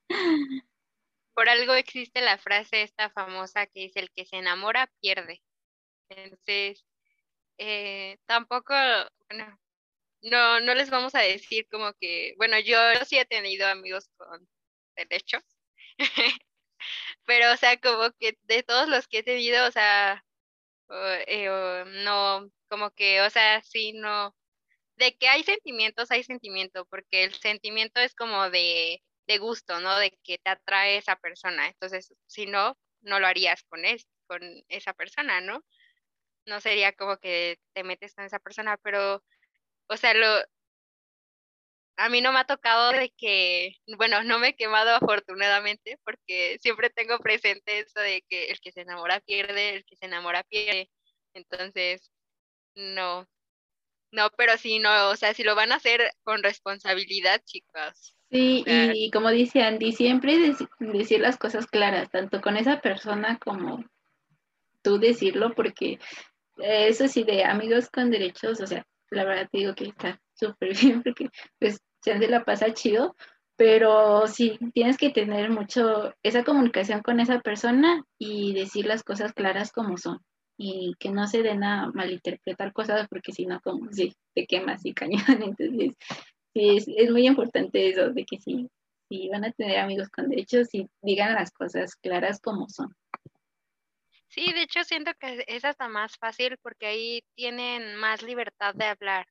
[1.34, 5.43] Por algo existe la frase esta famosa que dice, el que se enamora pierde.
[6.11, 6.84] Entonces,
[7.59, 8.74] eh, tampoco,
[9.28, 9.59] bueno,
[10.22, 12.76] no, no les vamos a decir como que, bueno, yo
[13.07, 14.49] sí he tenido amigos con
[14.97, 15.43] derechos,
[17.26, 20.24] pero o sea, como que de todos los que he tenido, o sea,
[21.26, 24.34] eh, no, como que, o sea, sí, no,
[25.01, 29.98] de que hay sentimientos, hay sentimiento, porque el sentimiento es como de, de gusto, ¿no?
[29.98, 31.68] De que te atrae esa persona.
[31.68, 35.64] Entonces, si no, no lo harías con, es, con esa persona, ¿no?
[36.46, 39.24] No sería como que te metes con esa persona, pero,
[39.88, 40.26] o sea, lo,
[41.96, 46.59] a mí no me ha tocado de que, bueno, no me he quemado afortunadamente, porque
[46.61, 50.42] siempre tengo presente eso de que el que se enamora pierde, el que se enamora
[50.44, 50.90] pierde.
[51.34, 52.11] Entonces,
[52.74, 53.28] no,
[54.13, 58.15] no, pero sí, no, o sea, si lo van a hacer con responsabilidad, chicas.
[58.31, 63.85] Sí, y como dice Andy, siempre decir las cosas claras, tanto con esa persona como
[64.83, 65.99] tú decirlo porque
[66.59, 70.71] eso sí, de amigos con derechos, o sea, la verdad te digo que está súper
[70.81, 73.17] bien porque pues se la pasa chido,
[73.57, 79.33] pero sí, tienes que tener mucho esa comunicación con esa persona y decir las cosas
[79.33, 80.21] claras como son
[80.63, 84.85] y que no se den a malinterpretar cosas porque si no, como sí, te quemas
[84.85, 85.23] y cañón.
[85.29, 85.95] Entonces,
[86.53, 88.69] sí, es, muy importante eso, de que sí,
[89.09, 92.95] si van a tener amigos con derechos, y digan las cosas claras como son.
[94.29, 98.85] Sí, de hecho siento que es hasta más fácil porque ahí tienen más libertad de
[98.85, 99.27] hablar,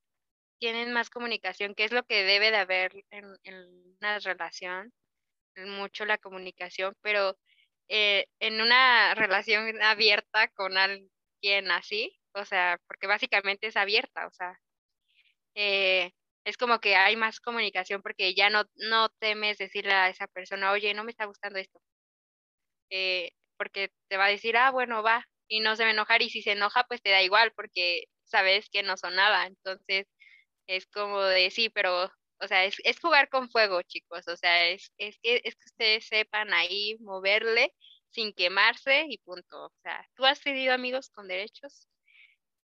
[0.57, 3.25] tienen más comunicación, que es lo que debe de haber en,
[4.01, 4.91] una relación,
[5.55, 7.37] mucho la comunicación, pero
[7.87, 10.75] eh, en una relación abierta con
[11.41, 14.59] alguien así, o sea, porque básicamente es abierta, o sea,
[15.55, 16.11] eh,
[16.45, 20.71] es como que hay más comunicación porque ya no, no temes decirle a esa persona,
[20.71, 21.79] oye, no me está gustando esto.
[22.89, 26.21] Eh, porque te va a decir, ah, bueno, va, y no se va a enojar,
[26.21, 29.45] y si se enoja, pues te da igual, porque sabes que no son nada.
[29.47, 30.07] Entonces,
[30.67, 32.05] es como de sí, pero,
[32.39, 34.27] o sea, es, es jugar con fuego, chicos.
[34.27, 37.73] O sea, es, es, que, es que ustedes sepan ahí moverle
[38.09, 39.65] sin quemarse y punto.
[39.65, 41.87] O sea, ¿tú has tenido amigos con derechos,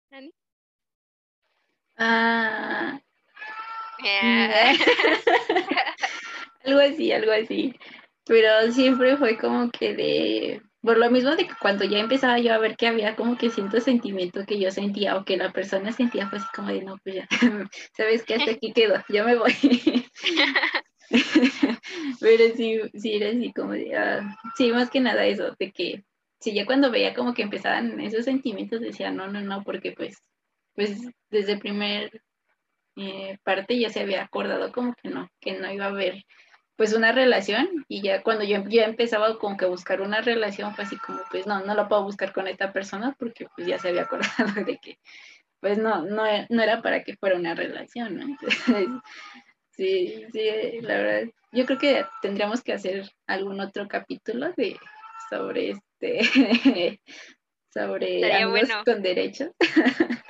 [0.09, 0.33] Dani?
[1.97, 2.99] Ah.
[6.65, 7.75] algo así, algo así.
[8.25, 12.53] Pero siempre fue como que de por lo mismo de que cuando ya empezaba yo
[12.53, 15.93] a ver que había como que cierto sentimiento que yo sentía o que la persona
[15.93, 17.27] sentía, fue así como de no, pues ya,
[17.95, 19.53] sabes que hasta aquí quedo, yo me voy.
[22.23, 26.05] Pero sí, sí era así como ah, sí, más que nada eso, de que
[26.39, 30.23] sí, ya cuando veía como que empezaban esos sentimientos decía, no, no, no, porque pues,
[30.73, 32.21] pues desde primer
[32.95, 36.23] eh, parte ya se había acordado como que no, que no iba a haber
[36.77, 40.73] pues una relación y ya cuando yo ya empezaba como que a buscar una relación
[40.75, 43.77] fue así como pues no, no lo puedo buscar con esta persona porque pues ya
[43.79, 44.25] se había acordado
[44.65, 44.97] de que
[45.59, 48.37] pues no, no, no era para que fuera una relación, ¿no?
[49.75, 54.77] sí, sí, la verdad, yo creo que tendríamos que hacer algún otro capítulo de
[55.29, 56.99] sobre este
[57.73, 59.49] sobre amigos con derechos.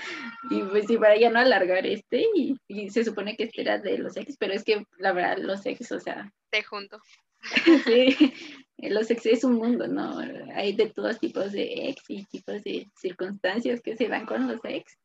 [0.50, 3.98] y pues sí, para ya no alargar este, y, se supone que este era de
[3.98, 6.32] los ex, pero es que la verdad, los ex, o sea.
[6.50, 7.00] Te junto.
[7.86, 8.34] sí,
[8.78, 10.20] los ex es un mundo, ¿no?
[10.56, 14.62] Hay de todos tipos de ex y tipos de circunstancias que se dan con los
[14.64, 14.98] ex.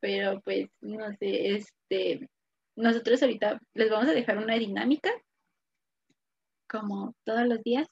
[0.00, 2.28] Pero pues, no sé, este,
[2.76, 5.10] nosotros ahorita les vamos a dejar una dinámica,
[6.68, 7.88] como todos los días,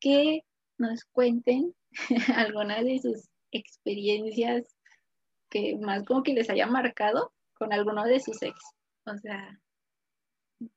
[0.00, 0.42] que
[0.78, 1.74] nos cuenten
[2.36, 4.64] algunas de sus experiencias
[5.50, 8.58] que más como que les haya marcado con alguno de sus ex.
[9.06, 9.58] O sea,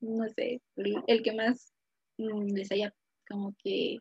[0.01, 1.73] no sé, el, que más
[2.17, 2.93] mm, les haya
[3.27, 3.97] como que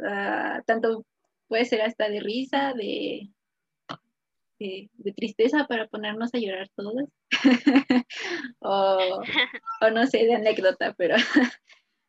[0.00, 1.04] ah, tanto
[1.48, 3.30] puede ser hasta de risa, de,
[4.60, 7.08] de, tristeza para ponernos a llorar todos.
[8.60, 9.22] o,
[9.92, 11.16] no sé, de anécdota, pero,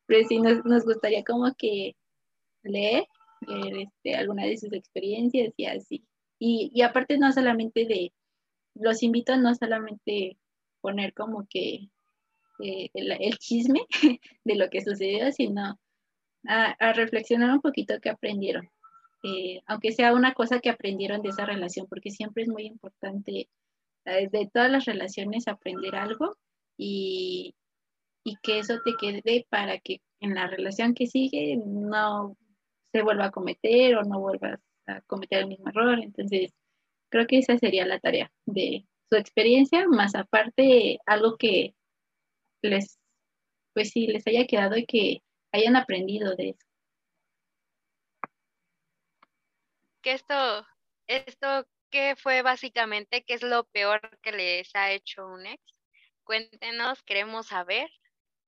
[0.06, 1.96] pero sí nos, nos gustaría como que
[2.64, 3.06] leer
[3.48, 6.06] este, alguna de sus experiencias y así.
[6.40, 8.14] Y, aparte no solamente de,
[8.76, 10.38] los invito a no solamente
[10.82, 11.90] poner como que
[12.64, 13.82] eh, el, chisme
[14.44, 15.80] de lo que sucedió, sino
[16.48, 18.70] a, reflexionar un poquito qué aprendieron.
[19.24, 23.50] Eh, aunque sea una cosa que aprendieron de esa relación, porque siempre es muy importante
[24.06, 26.36] eh, de todas las relaciones aprender algo
[26.78, 27.54] y,
[28.24, 32.36] y que eso te quede para que en la relación que sigue no
[32.92, 36.00] se vuelva a cometer o no vuelvas a cometer el mismo error.
[36.00, 36.52] Entonces,
[37.10, 41.76] creo que esa sería la tarea de su experiencia, más aparte algo que
[42.62, 43.00] les,
[43.74, 46.71] pues sí, les haya quedado y que hayan aprendido de eso.
[50.02, 50.68] Que esto,
[51.08, 53.24] esto, ¿qué fue básicamente?
[53.24, 55.62] ¿Qué es lo peor que les ha hecho un ex?
[56.24, 57.90] Cuéntenos, queremos saber.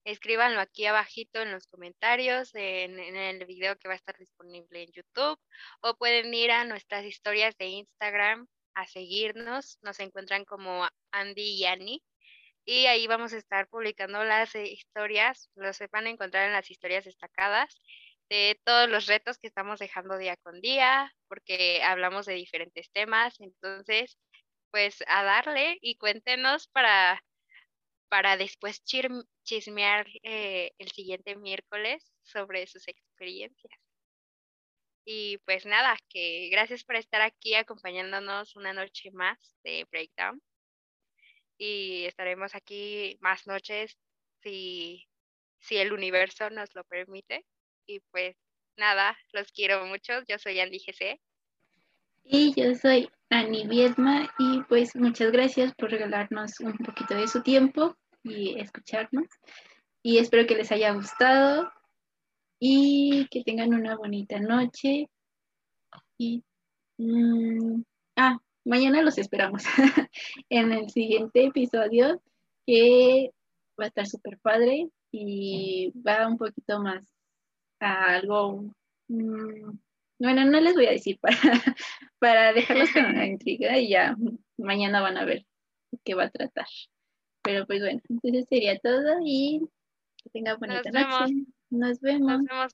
[0.06, 4.92] Escríbanlo aquí abajito en los comentarios, en, el video que va a estar disponible en
[4.92, 5.40] YouTube,
[5.82, 11.66] o pueden ir a nuestras historias de Instagram a seguirnos, nos encuentran como Andy y
[11.66, 12.04] Annie,
[12.66, 17.06] y ahí vamos a estar publicando las historias, los van a encontrar en las historias
[17.06, 17.80] destacadas
[18.30, 23.40] de todos los retos que estamos dejando día con día, porque hablamos de diferentes temas,
[23.40, 24.18] entonces,
[24.72, 27.22] pues a darle y cuéntenos para
[28.14, 28.84] para después
[29.44, 33.74] chismear eh, el siguiente miércoles sobre sus experiencias.
[35.04, 40.40] Y pues nada, que gracias por estar aquí acompañándonos una noche más de Breakdown.
[41.58, 43.98] Y estaremos aquí más noches
[44.44, 45.08] si,
[45.60, 47.44] si el universo nos lo permite.
[47.86, 48.36] Y pues
[48.78, 50.14] nada, los quiero mucho.
[50.28, 51.20] Yo soy Andy GC.
[52.24, 57.44] Y yo soy Ani Viedma y pues muchas gracias por regalarnos un poquito de su
[57.44, 59.28] tiempo y escucharnos.
[60.02, 61.72] Y espero que les haya gustado
[62.60, 65.10] y que tengan una bonita noche.
[66.18, 66.44] Y
[66.98, 67.82] mm,
[68.16, 69.64] ah, mañana los esperamos
[70.50, 72.22] en el siguiente episodio
[72.66, 73.32] que
[73.80, 77.04] va a estar súper padre y va un poquito más
[77.84, 78.66] algo
[79.08, 79.72] mm,
[80.24, 81.36] bueno, no les voy a decir para,
[82.20, 84.16] para dejarlos con la intriga y ya
[84.58, 85.46] mañana van a ver
[86.06, 86.68] qué va a tratar.
[87.44, 89.62] Pero pues bueno, entonces sería todo y
[90.24, 91.34] que tengan bonita noche.
[91.70, 92.30] Nos vemos.
[92.30, 92.74] Nos vemos,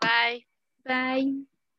[0.00, 0.46] Bye.
[0.84, 1.46] Bye.